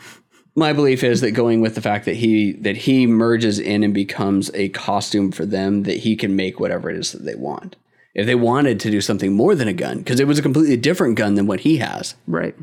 [0.55, 3.93] my belief is that going with the fact that he that he merges in and
[3.93, 7.75] becomes a costume for them, that he can make whatever it is that they want.
[8.13, 10.77] If they wanted to do something more than a gun, because it was a completely
[10.77, 12.15] different gun than what he has.
[12.27, 12.55] Right.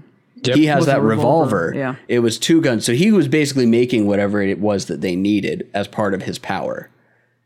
[0.45, 0.57] Yep.
[0.57, 1.75] he has that revolver, revolver.
[1.79, 1.95] yeah.
[2.09, 2.85] It was two guns.
[2.85, 6.39] So he was basically making whatever it was that they needed as part of his
[6.39, 6.91] power.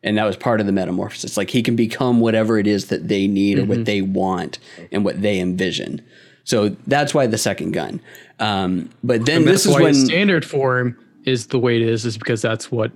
[0.02, 1.36] And that was part of the metamorphosis.
[1.36, 3.68] Like he can become whatever it is that they need or Mm-hmm.
[3.70, 4.58] what they want
[4.90, 6.02] and what they envision.
[6.44, 8.00] So that's why the second gun.
[8.40, 11.82] Um, but then And this that's is why when standard form is the way it
[11.82, 12.90] is, is because that's what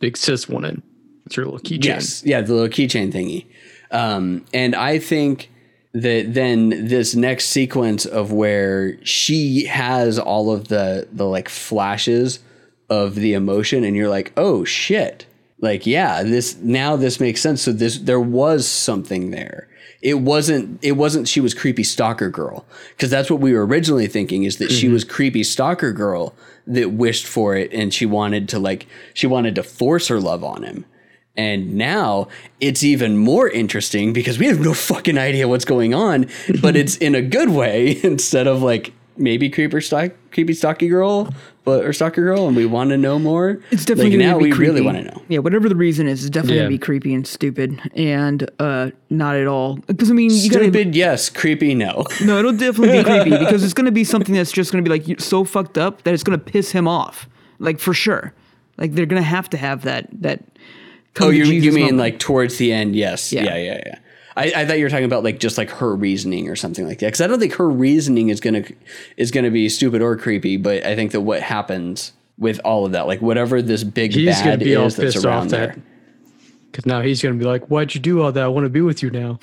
[0.00, 0.82] Big Sis wanted.
[1.24, 1.84] It's her little keychain.
[1.84, 3.46] Yes, yeah, the little keychain thingy.
[3.90, 5.50] Um, and I think
[5.92, 12.40] that then this next sequence of where she has all of the the like flashes
[12.88, 15.26] of the emotion, and you're like, oh shit,
[15.60, 17.62] like yeah, this now this makes sense.
[17.62, 19.68] So this there was something there.
[20.02, 20.82] It wasn't.
[20.82, 21.28] It wasn't.
[21.28, 24.44] She was creepy stalker girl because that's what we were originally thinking.
[24.44, 24.94] Is that she mm-hmm.
[24.94, 26.34] was creepy stalker girl
[26.66, 30.42] that wished for it and she wanted to like she wanted to force her love
[30.44, 30.84] on him.
[31.36, 32.28] And now
[32.60, 36.26] it's even more interesting because we have no fucking idea what's going on,
[36.60, 41.32] but it's in a good way instead of like maybe creeper stock creepy stocky girl,
[41.64, 43.60] but or stalker girl, and we want to know more.
[43.70, 44.64] It's definitely like gonna now be we creepy.
[44.70, 45.22] really want to know.
[45.28, 46.62] Yeah, whatever the reason is, it's definitely Yeah.
[46.62, 49.76] gonna be creepy and stupid, and uh, not at all.
[49.86, 51.28] Because I mean, you gotta Stupid, yes.
[51.30, 52.04] Creepy, no.
[52.24, 55.20] no, it'll definitely be creepy because it's gonna be something that's just gonna be like
[55.20, 57.28] so fucked up that it's gonna piss him off,
[57.60, 58.34] like for sure.
[58.78, 60.42] Like they're gonna have to have that that.
[61.14, 61.98] Come Oh, you you mean moment.
[61.98, 62.94] like towards the end?
[62.96, 63.32] Yes.
[63.32, 63.44] Yeah.
[63.44, 63.98] Yeah, yeah, yeah.
[64.36, 67.00] I, I thought you were talking about like just like her reasoning or something like
[67.00, 67.06] that.
[67.06, 68.62] Because I don't think her reasoning is gonna
[69.16, 70.56] is gonna be stupid or creepy.
[70.56, 74.38] But I think that what happens with all of that, like whatever this big He's
[74.38, 75.66] gonna bad be all is that's pissed off around there.
[75.68, 75.78] that
[76.70, 78.42] because now he's gonna be like, "Why'd you do all that?
[78.44, 79.40] I want to be with you now."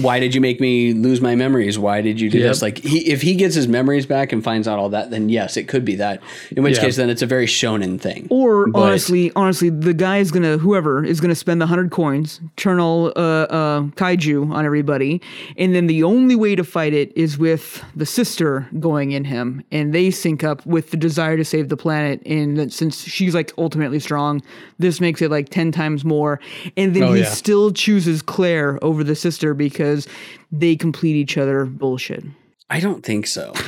[0.00, 1.78] Why did you make me lose my memories?
[1.78, 2.48] Why did you do Yep.
[2.48, 2.62] this?
[2.62, 5.56] Like he, if he gets his memories back and finds out all that, then yes,
[5.56, 6.22] it could be that.
[6.56, 6.84] In which Yeah.
[6.84, 8.26] case, then it's a very shonen thing.
[8.30, 12.40] Or But- honestly, honestly, the guy is gonna whoever is gonna spend the hundred coins,
[12.56, 15.20] turn all uh, uh, kaiju on everybody,
[15.56, 19.62] and then the only way to fight it is with the sister going in him,
[19.72, 22.20] and they sync up with the desire to save the planet.
[22.26, 24.42] And that since she's like ultimately strong,
[24.78, 26.40] this makes it like ten times more.
[26.76, 27.26] And then Oh, he yeah.
[27.28, 30.06] still chooses Claire over the sister because
[30.50, 31.64] they complete each other.
[31.64, 32.24] Bullshit.
[32.70, 33.52] I don't think so.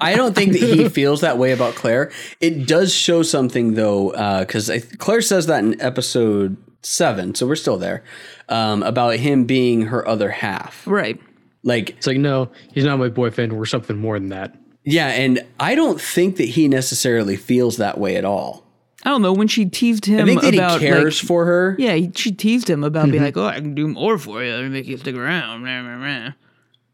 [0.00, 2.10] I don't think that he feels that way about Claire.
[2.40, 7.78] It does show something though, because Claire says that in episode seven, so we're still
[7.78, 8.02] there,
[8.48, 10.84] um, about him being her other half.
[10.88, 11.20] Right.
[11.62, 13.52] Like, It's like, no, he's not my boyfriend.
[13.52, 14.56] We're something more than that.
[14.84, 18.61] yeah, and I don't think that he necessarily feels that way at all.
[19.04, 21.44] I don't know when she teased him I think that about he cares like, for
[21.44, 21.74] her.
[21.78, 23.10] Yeah, he, she teased him about Mm-hmm.
[23.12, 25.62] being like, "Oh, I can do more for you and make you stick around."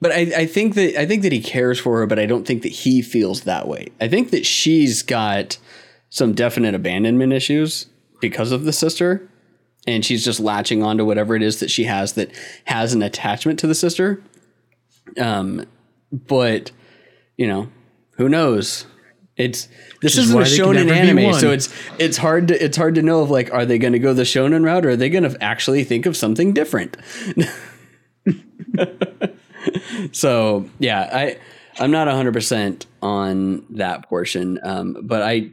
[0.00, 2.46] But I, I think that I think that he cares for her, but I don't
[2.46, 3.88] think that he feels that way.
[4.00, 5.58] I think that she's got
[6.08, 7.86] some definite abandonment issues
[8.20, 9.28] because of the sister,
[9.86, 12.30] and she's just latching on to whatever it is that she has that
[12.64, 14.22] has an attachment to the sister.
[15.18, 15.66] Um,
[16.12, 16.70] but
[17.36, 17.68] you know,
[18.12, 18.86] who knows?
[19.38, 19.68] It's
[20.02, 22.96] this is isn't a they can shonen anime, so it's it's hard to it's hard
[22.96, 25.08] to know of like are they going to go the shonen route or are they
[25.08, 26.96] going to actually think of something different?
[30.12, 31.38] so yeah, I
[31.78, 35.52] I'm not 100 percent on that portion, um, but I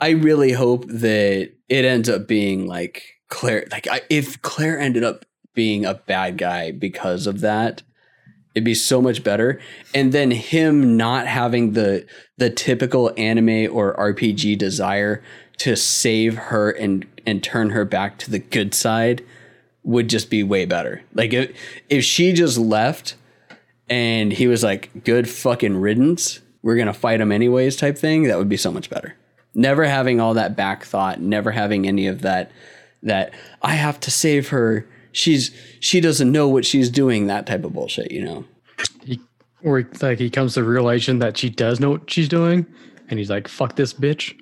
[0.00, 3.66] I really hope that it ends up being like Claire.
[3.72, 7.82] Like I, if Claire ended up being a bad guy because of that,
[8.56, 9.60] it'd be so much better.
[9.94, 12.06] And then him not having the
[12.38, 15.22] the typical anime or RPG desire
[15.58, 19.22] to save her and and turn her back to the good side
[19.84, 21.02] would just be way better.
[21.14, 21.54] Like if
[21.90, 23.14] if she just left
[23.88, 28.24] and he was like good fucking riddance, we're going to fight him anyways type thing,
[28.24, 29.14] that would be so much better.
[29.54, 32.50] Never having all that back thought, never having any of that
[33.02, 34.86] that I have to save her.
[35.16, 35.50] She's
[35.80, 38.44] she doesn't know what she's doing that type of bullshit, you know.
[39.02, 39.18] He,
[39.62, 42.66] or like he comes to the realization that she does know what she's doing,
[43.08, 44.34] and he's like, "Fuck this bitch."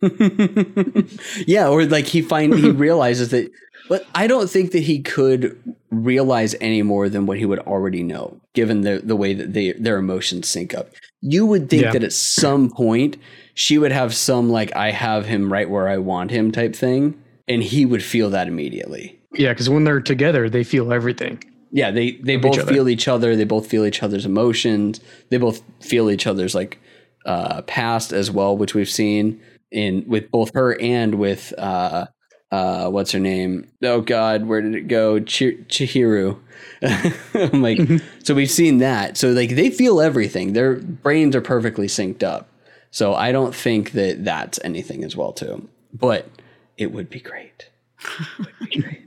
[1.46, 3.50] Yeah, or like he find he realizes that
[3.88, 5.60] but I don't think that he could
[5.90, 9.72] realize any more than what he would already know, given the the way that they
[9.72, 10.90] their emotions sync up.
[11.20, 11.92] You would think Yeah.
[11.92, 13.16] that at some point
[13.54, 17.20] she would have some like I have him right where I want him type thing,
[17.46, 19.20] and he would feel that immediately.
[19.34, 21.42] Yeah, because when they're together, they feel everything.
[21.70, 22.72] Yeah, they they both other.
[22.72, 23.34] feel each other.
[23.34, 25.00] They both feel each other's emotions.
[25.30, 26.78] They both feel each other's like
[27.26, 29.40] uh, past as well, which we've seen
[29.72, 32.06] in with both her and with uh,
[32.52, 33.66] uh, what's her name?
[33.82, 35.18] Oh God, where did it go?
[35.18, 36.38] Chi- Chihiro.
[37.34, 37.80] I'm like,
[38.22, 39.16] so we've seen that.
[39.16, 40.52] So like they feel everything.
[40.52, 42.48] Their brains are perfectly synced up.
[42.92, 45.68] So I don't think that that's anything as well too.
[45.92, 46.28] But
[46.76, 47.70] it would be great.
[47.98, 49.03] It would be great.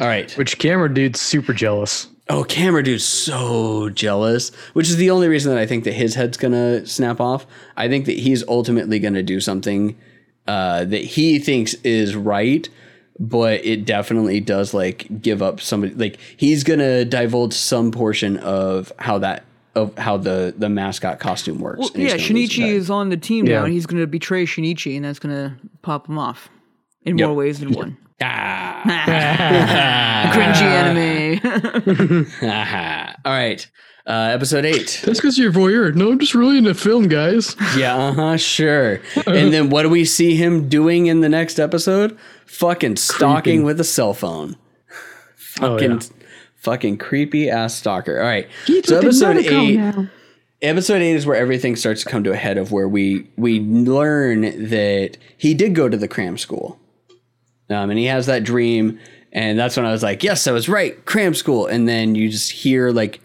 [0.00, 0.30] All right.
[0.38, 2.08] Which camera dude's super jealous.
[2.28, 6.14] Oh, camera dude's so jealous, which is the only reason that I think that his
[6.16, 7.46] head's gonna snap off.
[7.76, 9.96] I think that he's ultimately gonna do something
[10.48, 12.68] uh, that he thinks is right,
[13.20, 15.94] but it definitely does like give up somebody.
[15.94, 19.44] Like he's gonna divulge some portion of how that
[19.76, 21.78] of how the the mascot costume works.
[21.78, 23.58] Well, yeah, gonna lose his Shinichi is on the team Yeah.
[23.60, 26.48] now, and he's going to betray Shinichi, and that's going to pop him off
[27.02, 27.26] in Yep.
[27.28, 27.98] more ways than one.
[28.20, 28.82] Ah.
[30.32, 32.26] Cringy anime.
[33.24, 33.68] All right,
[34.06, 35.02] uh, episode eight.
[35.04, 35.94] That's because you're voyeur.
[35.94, 37.56] No, I'm just really into film, guys.
[37.76, 39.00] Yeah, uh huh, sure.
[39.26, 42.16] and then what do we see him doing in the next episode?
[42.46, 43.62] Fucking stalking Creeping.
[43.64, 44.56] with a cell phone.
[45.60, 45.98] Oh, Fucking, yeah.
[46.56, 48.18] fucking creepy ass stalker.
[48.20, 48.48] All right.
[48.84, 50.08] so episode eight.
[50.62, 53.60] Episode eight is where everything starts to come to a head of where we we
[53.60, 56.78] learn that he did go to the cram school,
[57.70, 58.98] um, and he has that dream,
[59.32, 61.66] and that's when I was like, yes, I was right, cram school.
[61.66, 63.20] And then you just hear like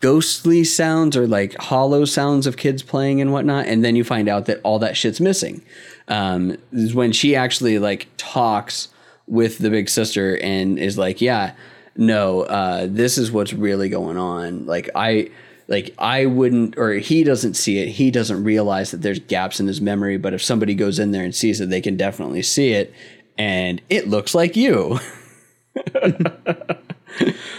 [0.00, 4.28] ghostly sounds or like hollow sounds of kids playing and whatnot, and then you find
[4.28, 5.62] out that all that shit's missing.
[6.08, 8.88] Um, is when she actually like talks
[9.26, 11.54] with the big sister and is like, yeah,
[11.96, 14.66] no, uh, this is what's really going on.
[14.66, 15.30] Like I
[15.68, 17.88] like I wouldn't or he doesn't see it.
[17.88, 21.24] He doesn't realize that there's gaps in his memory, but if somebody goes in there
[21.24, 22.92] and sees it, they can definitely see it
[23.38, 24.98] and it looks like you.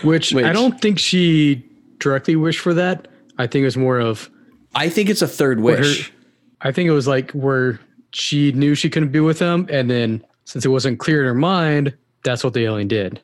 [0.03, 1.63] Which, Which- I don't think she
[1.99, 3.07] directly wished for that.
[3.37, 4.29] I think it was more of
[4.75, 6.11] I think it's a third her- wish.
[6.61, 7.79] I think it was like where
[8.11, 11.33] she knew she couldn't be with him, and then since it wasn't clear in her
[11.35, 13.21] mind, that's what the alien did.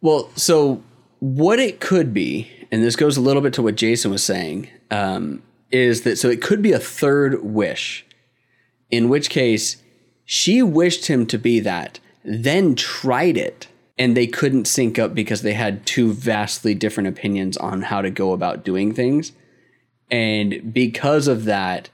[0.00, 0.82] Well, so
[1.18, 4.68] what it could be, and this goes a little bit to what Jason was saying,
[4.90, 8.06] um, is that so it could be a third wish,
[8.90, 9.76] in which case
[10.30, 13.66] she wished him to be that, then tried it,
[13.98, 18.10] and they couldn't sync up because they had two vastly different opinions on how to
[18.10, 19.32] go about doing things.
[20.08, 21.90] And because of that,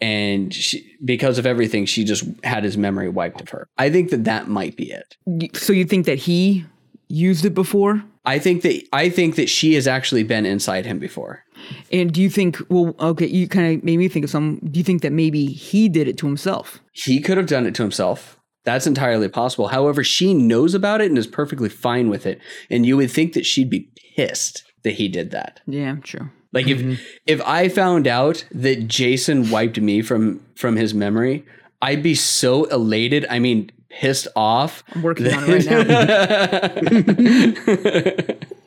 [0.00, 3.68] and she, because of everything, she just had his memory wiped of her.
[3.78, 5.16] I think that that might be it.
[5.56, 6.64] So you think that he
[7.06, 8.02] used it before?
[8.24, 11.44] I think that I think that she has actually been inside him before.
[11.92, 12.58] And do you think?
[12.68, 14.58] Well, okay, you kind of made me think of some.
[14.58, 16.80] Do you think that maybe he did it to himself?
[16.92, 18.38] He could have done it to himself.
[18.64, 19.68] That's entirely possible.
[19.68, 22.40] However, she knows about it and is perfectly fine with it.
[22.70, 25.60] And you would think that she'd be pissed that he did that.
[25.66, 26.30] Yeah, true.
[26.52, 27.02] Like if mm-hmm.
[27.26, 31.44] if I found out that Jason wiped me from from his memory,
[31.82, 33.26] I'd be so elated.
[33.28, 34.82] I mean, pissed off.
[34.94, 35.66] I'm working on it
[37.66, 38.46] right now.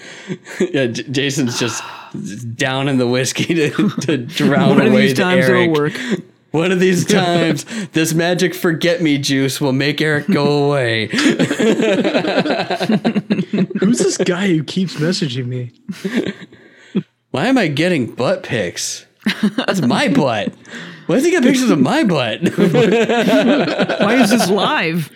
[0.60, 1.82] Yeah, J- Jason's just
[2.56, 5.62] down in the whiskey to, to drown One of away these the times Eric.
[5.70, 5.92] it'll work.
[6.52, 11.06] One of these times, this magic forget me juice will make Eric go away.
[11.08, 11.18] Who's
[13.98, 15.72] this guy who keeps messaging me?
[17.32, 19.04] Why am I getting butt pics?
[19.56, 20.54] That's my butt.
[21.06, 22.40] Why does he got pictures of my butt?
[22.56, 25.10] Why is this live?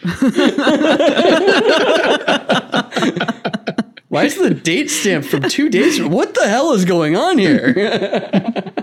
[4.09, 6.03] Why is the date stamp from two days?
[6.03, 7.75] What the hell is going on here?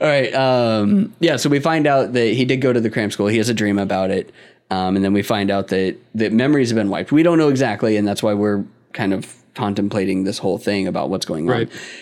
[0.00, 0.34] All right.
[0.34, 1.36] Um, yeah.
[1.36, 3.26] So we find out that he did go to the cram school.
[3.26, 4.32] He has a dream about it.
[4.70, 7.12] Um, and then we find out that, that memories have been wiped.
[7.12, 7.96] We don't know exactly.
[7.96, 11.56] And that's why we're kind of contemplating this whole thing about what's going on.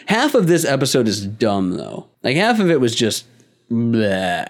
[0.06, 2.06] Half of this episode is dumb, though.
[2.22, 3.26] Like half of it was just
[3.70, 4.44] blah.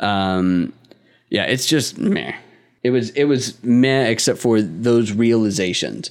[0.00, 0.72] Um,
[1.30, 2.34] yeah, it's just meh.
[2.88, 6.10] It was it was meh except for those realizations.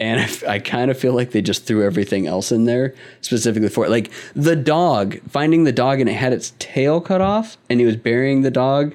[0.00, 3.86] And I kind of feel like they just threw everything else in there specifically for
[3.86, 3.90] it.
[3.90, 7.86] Like the dog, finding the dog and it had its tail cut off and he
[7.86, 8.94] was burying the dog.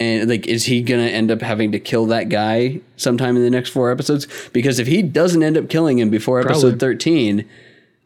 [0.00, 3.42] And like, is he going to end up having to kill that guy sometime in
[3.42, 4.28] the next four episodes?
[4.52, 6.78] Because if he doesn't end up killing him before episode Probably.
[6.78, 7.44] 13,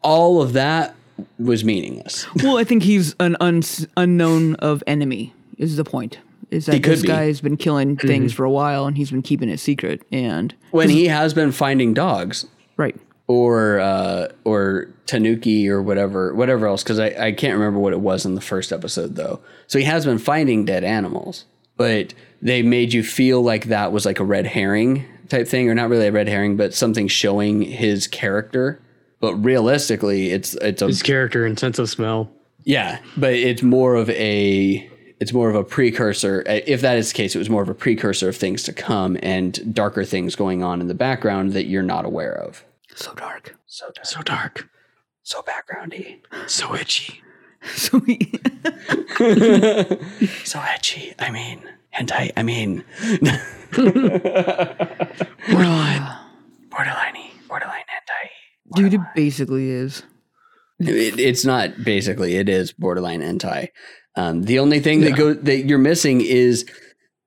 [0.01, 0.95] all of that
[1.37, 2.25] was meaningless.
[2.37, 5.35] well, I think he's an uns- unknown of enemy.
[5.59, 6.17] Is the point?
[6.53, 7.07] Is that He could this be.
[7.07, 10.01] guy's been killing things for a while and he's been keeping it secret?
[10.11, 12.45] And when he has been finding dogs
[12.77, 12.95] right,
[13.27, 17.99] or uh, or Tanuki or whatever whatever else because I, I can't remember what it
[17.99, 19.39] was in the first episode though.
[19.67, 21.45] So he has been finding dead animals,
[21.77, 25.73] but they made you feel like that was like a red herring type thing, or
[25.75, 28.81] not really a red herring, but something showing his character.
[29.21, 32.29] But realistically, it's it's a His character and sense of smell.
[32.65, 36.43] yeah, but it's more of a it's more of a precursor.
[36.47, 38.73] Uh, If that is the case, it was more of a precursor of things to
[38.73, 42.63] come and darker things going on in the background that you're not aware of.
[42.95, 43.55] so dark.
[43.67, 44.69] So dark, So dark.
[45.23, 46.19] so backgroundy.
[46.47, 47.19] So ecchi.
[47.65, 48.17] So he,
[50.43, 51.13] so ecchi.
[51.17, 51.61] I mean,
[51.97, 52.31] hentai.
[52.35, 52.83] I mean,
[55.49, 56.07] Borderline.
[56.69, 58.29] borderliney, borderline hentai.
[58.75, 60.03] dude, it basically is.
[60.79, 62.35] It, it's not basically.
[62.35, 63.69] It is borderline hentai.
[64.15, 66.65] Um, the only thing that go that you're missing is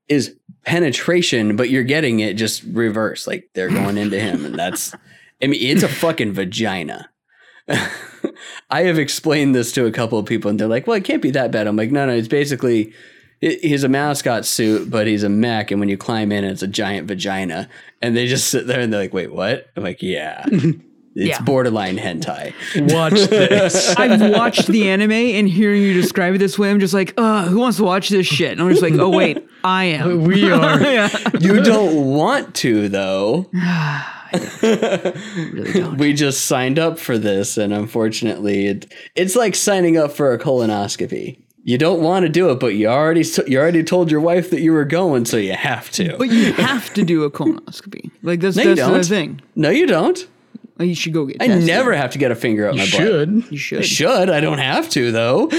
[0.09, 3.27] is penetration, but you're getting it just reverse.
[3.27, 4.95] Like they're going into him, and that's.
[5.43, 7.11] I mean, it's a fucking vagina.
[8.71, 11.23] I have explained this to a couple of people, and they're like, "Well, it can't
[11.23, 12.93] be that bad." I'm like, "No, no, it's basically."
[13.41, 16.63] it- He's a mascot suit, but he's a mech, and when you climb in, it's
[16.63, 17.69] a giant vagina.
[18.01, 20.47] And they just sit there and they're like, "Wait, what?" I'm like, "Yeah,
[21.17, 21.43] it's Yeah.
[21.43, 22.53] borderline hentai."
[22.95, 23.97] Watch this.
[23.97, 27.47] I've watched the anime and hearing you describe it this way, I'm just like, uh,
[27.47, 28.53] who wants to watch this shit?
[28.53, 30.23] And I'm just like, oh wait, I am.
[30.31, 30.81] we are.
[30.83, 31.09] yeah.
[31.41, 33.51] You don't want to though.
[34.63, 35.97] Really don't.
[35.99, 40.39] We just signed up for this, and unfortunately, it, it's like signing up for a
[40.39, 41.39] colonoscopy.
[41.63, 44.61] You don't want to do it, but you already you already told your wife that
[44.61, 46.17] you were going, so you have to.
[46.19, 48.11] But you have to do a colonoscopy.
[48.23, 49.41] Like that's no, that's the thing.
[49.55, 50.27] No, you don't.
[50.79, 51.41] Like, you should go get.
[51.41, 51.67] I tested.
[51.67, 53.01] never have to get a finger up You my butt.
[53.01, 53.31] You should.
[53.31, 53.85] You I should.
[53.87, 54.31] should.
[54.31, 55.45] I don't have to though.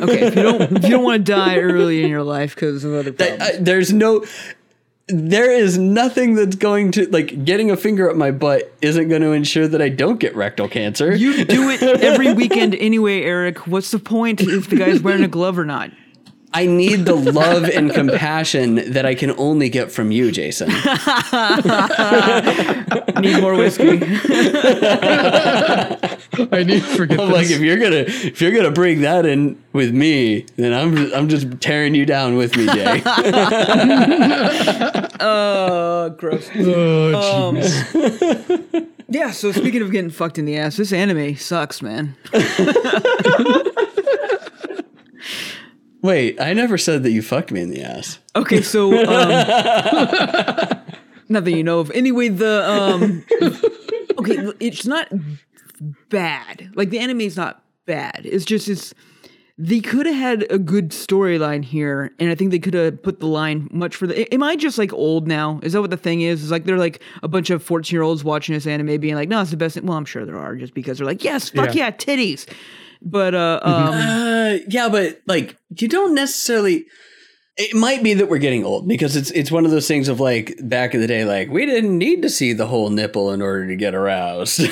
[0.00, 2.84] Okay, if you don't, if you don't want to die early in your life because
[2.84, 3.42] of other problems.
[3.42, 4.24] I- there's no.
[5.12, 9.22] There is nothing that's going to like getting a finger up my butt isn't going
[9.22, 11.12] to ensure that I don't get rectal cancer.
[11.16, 13.66] you do it every weekend anyway, Eric.
[13.66, 15.90] What's the point if the guy's wearing a glove or not?
[16.52, 20.68] I need the love and compassion that I can only get from you, Jason.
[23.20, 23.88] Need more whiskey.
[26.52, 27.36] I need to forget I'm this.
[27.36, 31.28] like, if you're gonna if you're gonna bring that in with me, then I'm I'm
[31.28, 33.02] just tearing you down with me, Jay.
[35.20, 36.48] Uh, gross.
[36.56, 38.86] oh, Um, jeez.
[39.08, 39.30] Yeah.
[39.32, 42.14] So speaking of getting fucked in the ass, this anime sucks, man.
[46.02, 48.20] Wait, I never said that you fucked me in the ass.
[48.34, 49.30] Okay, so um,
[51.30, 51.90] not that you know of.
[51.92, 53.24] Anyway, the um,
[54.18, 55.08] okay, it's not
[56.08, 56.70] bad.
[56.74, 58.22] Like the anime is not bad.
[58.24, 58.92] It's just it's
[59.58, 63.20] they could have had a good storyline here, and I think they could have put
[63.20, 64.14] the line much further.
[64.14, 65.60] A- Am I just like old now?
[65.62, 66.42] Is that what the thing is?
[66.42, 69.28] Is like they're like a bunch of fourteen year olds watching this anime, being like,
[69.28, 69.86] "No, it's the best." Thing.
[69.86, 71.90] Well, I'm sure there are, just because they're like, "Yes, fuck yeah, Yeah.
[71.90, 72.46] titties."
[73.02, 76.86] But uh, um, Uh, yeah, but like you don't necessarily.
[77.56, 80.20] It might be that we're getting old because it's it's one of those things of
[80.20, 83.42] like back in the day, like we didn't need to see the whole nipple in
[83.42, 84.60] order to get aroused.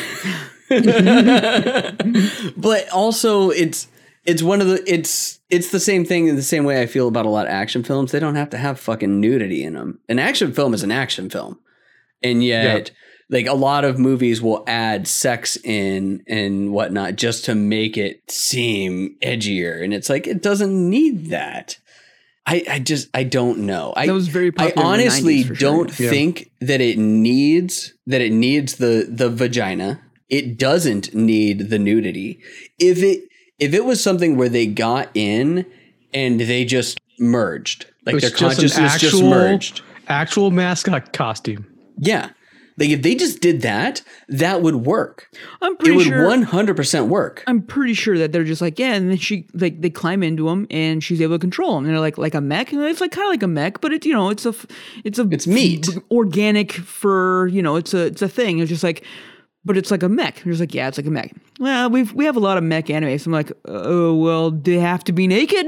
[2.56, 3.88] but also, it's
[4.24, 7.08] it's one of the it's it's the same thing in the same way I feel
[7.08, 8.12] about a lot of action films.
[8.12, 10.00] They don't have to have fucking nudity in them.
[10.08, 11.58] An action film is an action film,
[12.22, 12.90] and yet.
[13.30, 18.22] Like a lot of movies will add sex in and whatnot just to make it
[18.30, 21.76] seem edgier, and it's like it doesn't need that.
[22.50, 23.92] I, I just I don't know.
[23.96, 25.70] I That was very I popular in the honestly 90s for sure.
[25.70, 26.10] don't Yeah.
[26.10, 30.00] think that it needs that it needs the the vagina.
[30.30, 32.40] It doesn't need the nudity.
[32.78, 33.24] If it
[33.58, 35.66] if it was something where they got in
[36.14, 39.82] and they just merged, like their just consciousness just actual- merged.
[40.08, 41.66] Actual mascot costume.
[41.98, 42.30] Yeah.
[42.78, 45.28] Like if they just did that, that would work.
[45.60, 46.74] I'm pretty sure It would sure.
[46.74, 47.42] 100% work.
[47.46, 50.48] I'm pretty sure that they're just like, yeah, and then she like they climb into
[50.48, 51.84] him and she's able to control him.
[51.84, 53.92] And they're like like a mech, and it's like kind of like a mech, but
[53.92, 54.54] it's you know it's a
[55.04, 55.88] it's a It's meat.
[56.10, 58.60] organic for you know it's a it's a thing.
[58.60, 59.04] It's just like,
[59.64, 60.44] but it's like a mech.
[60.44, 61.34] You're just like yeah, it's like a mech.
[61.58, 63.18] Well, we've we have a lot of mech anime.
[63.18, 65.66] So I'm like, oh well, do they have to be naked?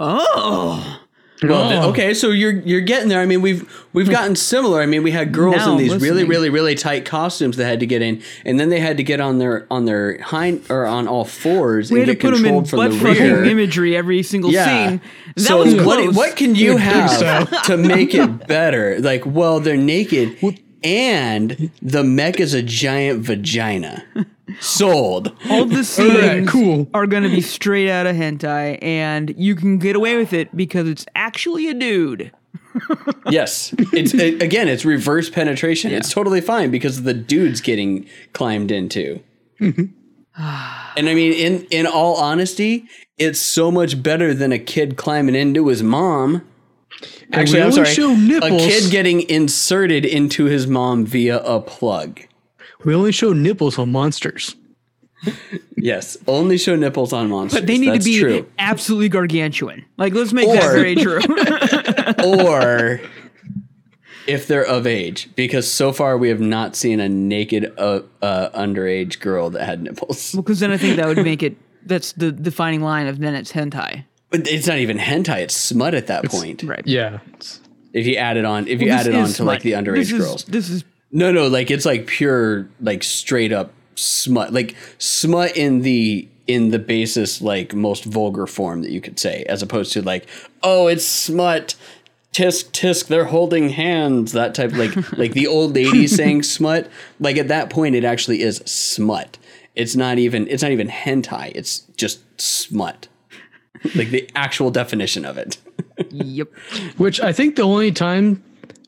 [0.00, 1.00] Oh,
[1.42, 1.88] Well, Oh.
[1.90, 3.20] okay, so you're you're getting there.
[3.20, 4.12] I mean, we've we've hmm.
[4.12, 4.80] gotten similar.
[4.80, 6.28] I mean, we had girls Now in these really listening.
[6.28, 9.20] really really tight costumes that had to get in, and then they had to get
[9.20, 12.36] on their on their hind or on all fours we and had to get put
[12.36, 13.44] them in controlled from butt the fucking rear.
[13.44, 14.88] imagery every single Yeah.
[14.88, 15.00] scene.
[15.36, 16.14] That so was what close.
[16.14, 17.46] what can you Pig style.
[17.46, 18.98] have to make it better?
[19.00, 20.36] Like, well, they're naked,
[20.84, 24.04] and the mech is a giant vagina.
[24.60, 25.36] Sold.
[25.50, 26.88] all the scenes cool.
[26.94, 30.54] are going to be straight out of hentai, and you can get away with it
[30.56, 32.32] because it's actually a dude.
[33.30, 35.92] Yes, it's it, again, it's reverse penetration.
[35.92, 39.22] It's totally fine because the dude's getting climbed into.
[39.60, 39.94] and
[40.36, 42.86] I mean, in in all honesty,
[43.16, 46.42] it's so much better than a kid climbing into his mom.
[47.32, 52.20] Actually, I'm sorry, show a kid getting inserted into his mom via a plug.
[52.84, 54.54] We only show nipples on monsters.
[55.76, 57.60] Yes, only show nipples on monsters.
[57.60, 58.46] But they need That's to be true.
[58.56, 59.84] absolutely gargantuan.
[59.96, 61.18] Like, let's make that Or- very true.
[62.24, 63.00] or
[64.28, 68.50] if they're of age, because so far we have not seen a naked uh, uh,
[68.50, 70.32] underage girl that had nipples.
[70.34, 71.56] Well, Because then I think that would make it.
[71.84, 74.04] That's the defining line of then it's hentai.
[74.30, 76.62] But it's not even hentai; it's smut at that point.
[76.62, 76.86] Right.
[76.86, 77.18] Yeah.
[77.34, 77.60] It's-
[77.92, 79.96] If you add it on, if you add it on is to like the underage
[79.96, 84.52] this is, girls, This is no, no, like it's like pure, like straight up smut,
[84.52, 89.44] like smut in the in the basis like most vulgar form that you could say,
[89.48, 90.26] as opposed to like,
[90.62, 91.74] oh, it's smut.
[92.32, 94.32] Tisk tisk, they're holding hands.
[94.32, 96.90] That type, like like the old ladies saying smut.
[97.20, 99.36] Like at that point, it actually is smut.
[99.74, 101.52] It's not even it's not even hentai.
[101.54, 103.08] It's just smut.
[103.94, 105.58] like the actual definition of it.
[106.10, 106.48] yep.
[106.96, 108.42] Which I think the only time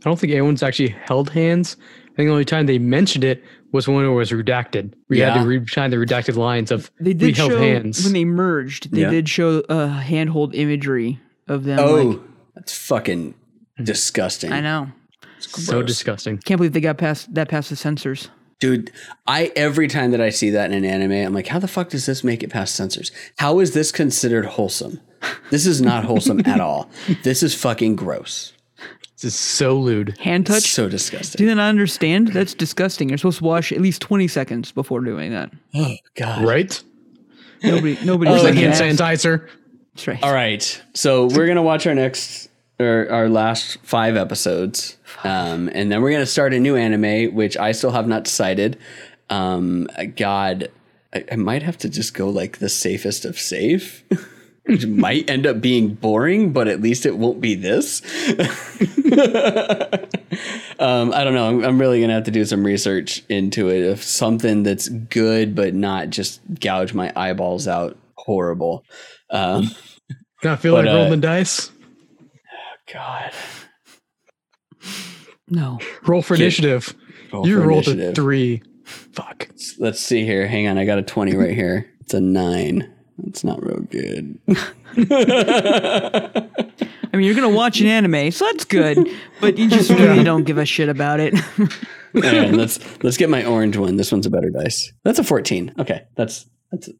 [0.04, 1.76] I don't think anyone's actually held hands.
[2.14, 3.42] I think the only time they mentioned it
[3.72, 4.92] was when it was redacted.
[5.08, 8.04] We had to read behind the redacted lines of They we did held show hands.
[8.04, 8.92] when they merged.
[8.92, 9.10] They Yeah.
[9.10, 11.78] did show uh, handhold imagery of them.
[11.80, 12.20] Oh, like,
[12.54, 13.34] that's fucking
[13.82, 14.52] disgusting.
[14.52, 14.92] I know.
[15.40, 16.38] so disgusting.
[16.38, 18.30] Can't believe they got past that past the censors.
[18.60, 18.92] Dude,
[19.26, 21.90] I every time that I see that in an anime, I'm like, how the fuck
[21.90, 23.10] does this make it past censors?
[23.38, 25.00] How is this considered wholesome?
[25.50, 26.88] This is not wholesome at all.
[27.24, 28.52] This is fucking gross.
[29.22, 30.18] Is so lewd.
[30.18, 30.64] Hand touch.
[30.64, 31.38] So disgusting.
[31.38, 32.28] Do you not understand?
[32.28, 33.08] That's disgusting.
[33.10, 35.52] You're supposed to wash at least 20 seconds before doing that.
[35.74, 36.44] Oh God.
[36.44, 36.82] Right?
[37.62, 38.30] Nobody, nobody.
[38.30, 39.48] Oh, It's like hand sanitizer.
[39.94, 40.22] That's right.
[40.22, 40.82] All right.
[40.94, 42.48] So we're gonna watch our next
[42.80, 47.56] or our last five episodes, um, and then we're gonna start a new anime, which
[47.56, 48.76] I still have not decided.
[49.30, 49.86] Um,
[50.16, 50.70] God,
[51.14, 54.02] I, I might have to just go like the safest of safe.
[54.66, 58.00] Which might end up being boring, but at least it won't be this.
[60.78, 61.48] um, I don't know.
[61.48, 65.54] I'm, I'm really gonna have to do some research into it If something that's good,
[65.54, 67.96] but not just gouge my eyeballs out.
[68.16, 68.84] Horrible.
[69.30, 69.68] Um,
[70.44, 71.70] I feel But, like uh, rolling dice.
[72.22, 73.32] Oh god.
[75.48, 75.78] No.
[76.06, 76.94] Roll for Get- initiative.
[77.32, 78.12] Roll you for rolled initiative.
[78.12, 78.62] a three.
[78.84, 79.48] Fuck.
[79.78, 80.46] Let's see here.
[80.46, 80.78] Hang on.
[80.78, 81.90] I got a 20 right here.
[82.00, 82.90] It's a nine.
[83.18, 84.38] That's not real good.
[87.12, 89.08] I mean, you're gonna watch an anime, so that's good.
[89.40, 91.34] But you just really don't give a shit about it.
[92.14, 93.96] And let's let's get my orange one.
[93.96, 94.92] This one's a better dice.
[95.04, 95.74] That's a 14.
[95.78, 96.02] Okay.
[96.16, 96.90] That's that's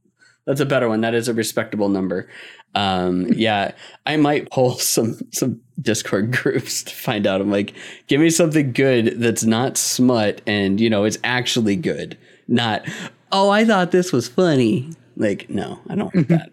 [0.47, 1.01] that's a better one.
[1.01, 2.29] That is a respectable number.
[2.75, 3.73] Um, yeah,
[4.07, 7.41] I might pull some some Discord groups to find out.
[7.41, 7.75] I'm like,
[8.07, 12.17] give me something good that's not smut and you know it's actually good.
[12.47, 12.87] Not
[13.33, 14.93] oh, I thought this was funny.
[15.17, 16.51] Like, no, I don't want that.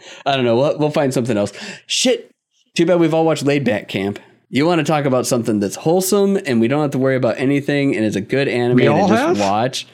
[0.26, 0.56] I don't know.
[0.56, 1.52] We'll, we'll find something else.
[1.86, 2.30] Shit.
[2.74, 4.18] Too bad we've all watched Laid Back Camp.
[4.50, 7.38] You want to talk about something that's wholesome and we don't have to worry about
[7.38, 9.40] anything and it's a good anime We to all just have?
[9.40, 9.86] watch.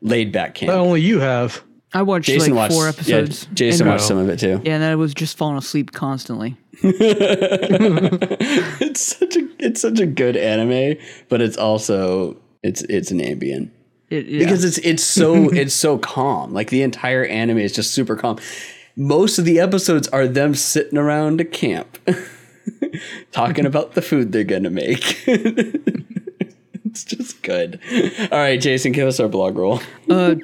[0.00, 0.70] Laid Back Camp.
[0.70, 1.62] But only you have.
[1.92, 3.44] I watched Jason like watched four episodes.
[3.44, 4.60] Yeah, Jason and, watched some of it too.
[4.64, 6.56] Yeah, and I was just falling asleep constantly.
[6.82, 7.00] it's
[9.00, 10.96] such a it's such a good anime,
[11.28, 13.72] but it's also it's it's an ambient.
[14.10, 14.40] It, yeah.
[14.40, 16.52] because it's it's so it's so calm.
[16.52, 18.38] Like the entire anime is just super calm.
[18.96, 21.98] Most of the episodes are them sitting around a camp
[23.32, 25.22] talking about the food they're gonna make.
[25.26, 27.80] it's just good.
[28.32, 29.80] All right, Jason, give us our blog roll.
[30.10, 30.34] uh,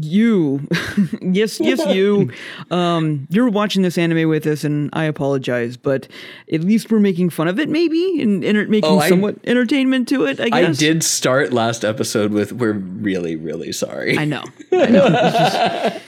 [0.00, 0.66] you,
[1.22, 2.30] yes, yes, you.
[2.70, 6.08] Um, you're watching this anime with us, and I apologize, but
[6.52, 10.24] at least we're making fun of it, maybe, and making Oh, I- somewhat entertainment to
[10.24, 10.40] it.
[10.40, 14.44] I guess I did start last episode with "We're really, really sorry." I know.
[14.72, 16.00] I know.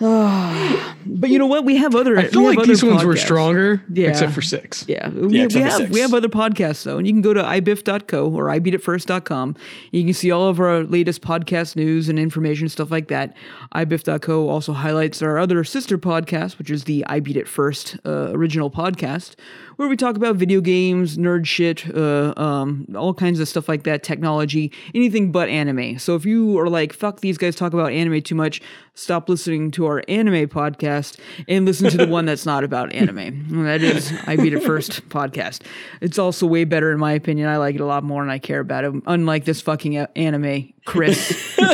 [1.04, 1.64] But you know what?
[1.64, 2.16] We have other.
[2.16, 3.82] I feel like these ones were stronger.
[3.92, 4.08] Yeah.
[4.08, 4.84] except for six.
[4.88, 5.90] Yeah, we, Yeah, we have six.
[5.90, 9.56] we have other podcasts though, and you can go to ibiff.co or ibeatitfirst.com.
[9.90, 13.36] You can see all of our latest podcast news and information, stuff like that.
[13.74, 18.30] ibiff.co also highlights our other sister podcast, which is the I Beat It First uh,
[18.32, 19.34] original podcast,
[19.82, 23.82] where we talk about video games, nerd shit, uh, um, all kinds of stuff like
[23.82, 25.98] that, technology, anything but anime.
[25.98, 28.62] So if you are like, fuck, these guys talk about anime too much,
[28.94, 31.18] stop listening to our anime podcast
[31.48, 33.48] and listen to the one that's not about anime.
[33.72, 35.62] That is I Beat It First podcast.
[36.00, 37.48] It's also way better in my opinion.
[37.48, 38.94] I like it a lot more and I care about it.
[39.06, 41.56] Unlike this fucking anime, Chris.
[41.58, 41.70] You're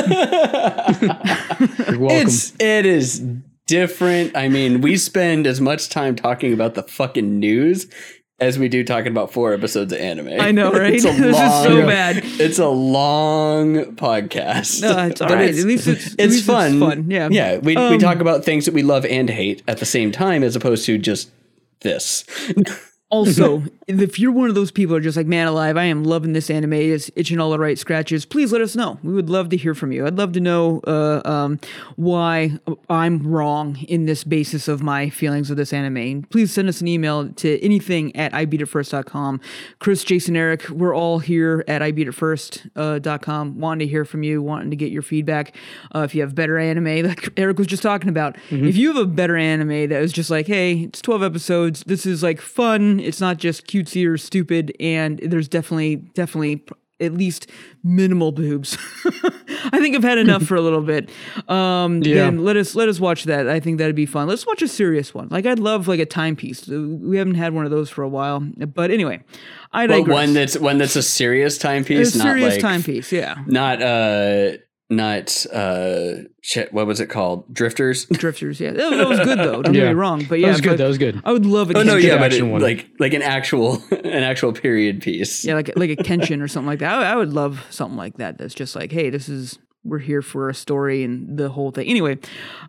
[1.99, 2.09] welcome.
[2.09, 3.23] It's it is
[3.69, 4.35] different.
[4.35, 7.87] I mean, we spend as much time talking about the fucking news
[8.41, 10.39] as we do talking about four episodes of anime.
[10.39, 10.93] I know, right?
[10.93, 12.21] It's a this long, is so bad.
[12.23, 14.81] It's a long podcast.
[14.81, 15.49] No, it's all But right.
[15.49, 16.79] At least it's- it's least it's fun.
[16.79, 17.11] fun.
[17.11, 17.27] Yeah.
[17.31, 17.57] yeah.
[17.57, 20.43] We we Um, talk about things that we love and hate at the same time,
[20.43, 21.29] as opposed to just
[21.81, 22.23] this.
[23.09, 26.03] Also, if you're one of those people who are just like, man alive, I am
[26.03, 28.99] loving this anime, it's itching all the right scratches, please let us know.
[29.03, 30.05] We would love to hear from you.
[30.05, 31.59] I'd love to know uh, um,
[31.95, 35.97] why I'm wrong in this basis of my feelings of this anime.
[35.97, 39.41] And please send us an email to anything at ibeatitfirst.com.
[39.79, 44.75] Chris, Jason, Eric, we're all here at ibeatitfirst.com, wanting to hear from you, wanting to
[44.75, 45.55] get your feedback.
[45.95, 48.97] Uh, if you have better anime, like Eric was just talking about, if you have
[48.97, 52.98] a better anime that is just like, hey, it's 12 episodes, this is like fun,
[52.99, 56.63] it's not just cutesy or stupid, and there's definitely, definitely
[57.01, 57.49] at least
[57.81, 58.77] minimal boobs.
[59.71, 61.09] I think I've had enough for a little bit.
[61.47, 62.15] Um, Yeah.
[62.25, 63.47] Then let us let us watch that.
[63.47, 64.27] I think that'd be fun.
[64.27, 65.29] Let's watch a serious one.
[65.31, 66.67] Like I'd love like a timepiece.
[66.67, 68.41] We haven't had one of those for a while.
[68.57, 69.21] But anyway,
[69.71, 70.13] I But digress.
[70.13, 73.11] one that's one that's a serious a timepiece, not serious like timepiece.
[73.13, 74.57] Yeah, not uh
[74.89, 76.73] not uh shit.
[76.73, 77.53] What was it called?
[77.53, 78.05] Drifters.
[78.11, 78.59] Drifters.
[78.59, 79.61] Yeah, that, that was good though.
[79.61, 80.25] Don't get me wrong.
[80.27, 80.77] But yeah, that was good.
[80.79, 81.21] That was good.
[81.25, 82.61] I would love a Oh no, Kenshin- yeah, but it, one.
[82.61, 85.45] like like an actual an actual period piece.
[85.45, 86.93] yeah, like like a Kenshin or something like that.
[86.99, 88.37] I, I would love something like that.
[88.39, 91.87] That's just like, hey, this is we're here for a story and the whole thing.
[91.87, 92.17] Anyway,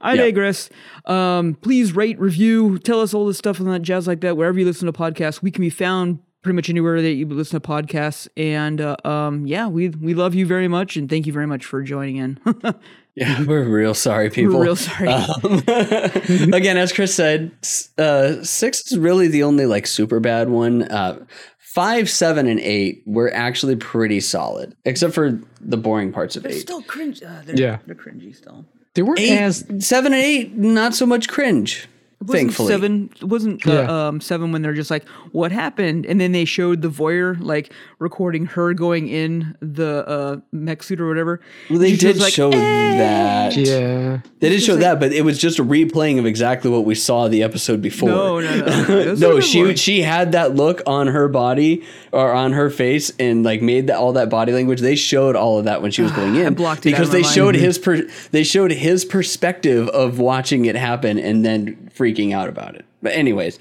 [0.00, 0.22] I Yeah.
[0.24, 0.68] digress.
[1.06, 4.36] Um, please rate, review, tell us all this stuff and that jazz like that.
[4.36, 7.61] Wherever you listen to podcasts, we can be found pretty much anywhere that you listen
[7.61, 8.28] to podcasts.
[8.36, 11.64] And uh, um, yeah, we we love you very much and thank you very much
[11.64, 12.38] for joining in.
[13.16, 14.61] Yeah, we're real sorry, people.
[14.61, 15.09] real sorry.
[15.09, 15.62] Um,
[16.55, 17.51] again, as Chris said,
[17.99, 20.84] uh, six is really the only like super bad one.
[20.84, 21.24] Uh,
[21.59, 26.53] five, seven, and eight were actually pretty solid, except for the boring parts of They're
[26.53, 26.61] eight.
[26.61, 27.20] still cringe.
[27.20, 27.78] Uh, they're, Yeah.
[27.84, 28.64] they're cringy still.
[28.95, 31.88] They weren't Eight, as seven, and eight, not so much cringe.
[32.20, 34.08] It wasn't Thankfully, seven it wasn't the Yeah.
[34.08, 37.72] um seven when they're just like what happened and then they showed the voyeur like
[37.98, 41.40] recording her going in the uh mech suit or whatever
[41.70, 43.56] Well, they She was did like, show "Eh." that.
[43.56, 44.20] yeah.
[44.40, 46.94] They did show like- that, but it was just a replaying of exactly what we
[46.94, 48.10] saw the episode before.
[48.10, 48.66] No, no, no.
[48.86, 49.80] Those no, are she ones.
[49.80, 53.96] she had that look on her body or on her face and like made that
[53.96, 54.80] all that body language.
[54.80, 57.12] They showed all of that when she was going in blocked it out because of
[57.12, 57.34] they my mind.
[57.34, 62.48] showed his per, they showed his perspective of watching it happen and then freaking out
[62.48, 62.84] about it.
[63.02, 63.58] But anyways,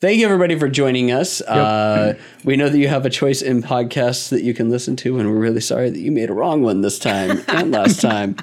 [0.00, 1.40] thank you everybody for joining us.
[1.40, 5.18] Uh, we know that you have a choice in podcasts that you can listen to,
[5.18, 8.36] and we're really sorry that you made a wrong one this time and last time.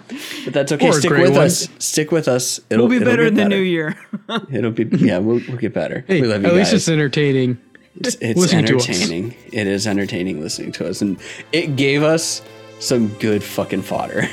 [0.45, 0.87] But that's okay.
[0.87, 1.45] Or Stick with one.
[1.45, 1.69] us.
[1.77, 2.59] Stick with us.
[2.69, 3.95] It'll we'll be it'll better get in the new year
[4.51, 5.19] It'll be yeah.
[5.19, 6.03] We'll, we'll get better.
[6.07, 7.59] Hey, we love you at least it's entertaining.
[7.95, 8.89] It's, it's listening to us.
[8.89, 9.35] entertaining.
[9.53, 11.19] It is entertaining listening to us, and
[11.51, 12.41] it gave us
[12.79, 14.27] some good fucking fodder.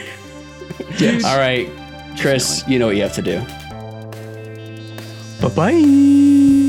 [0.98, 1.24] Yes.
[1.24, 1.68] All right,
[2.18, 3.44] Chris, you know what you have to do.
[5.40, 6.65] Bye bye.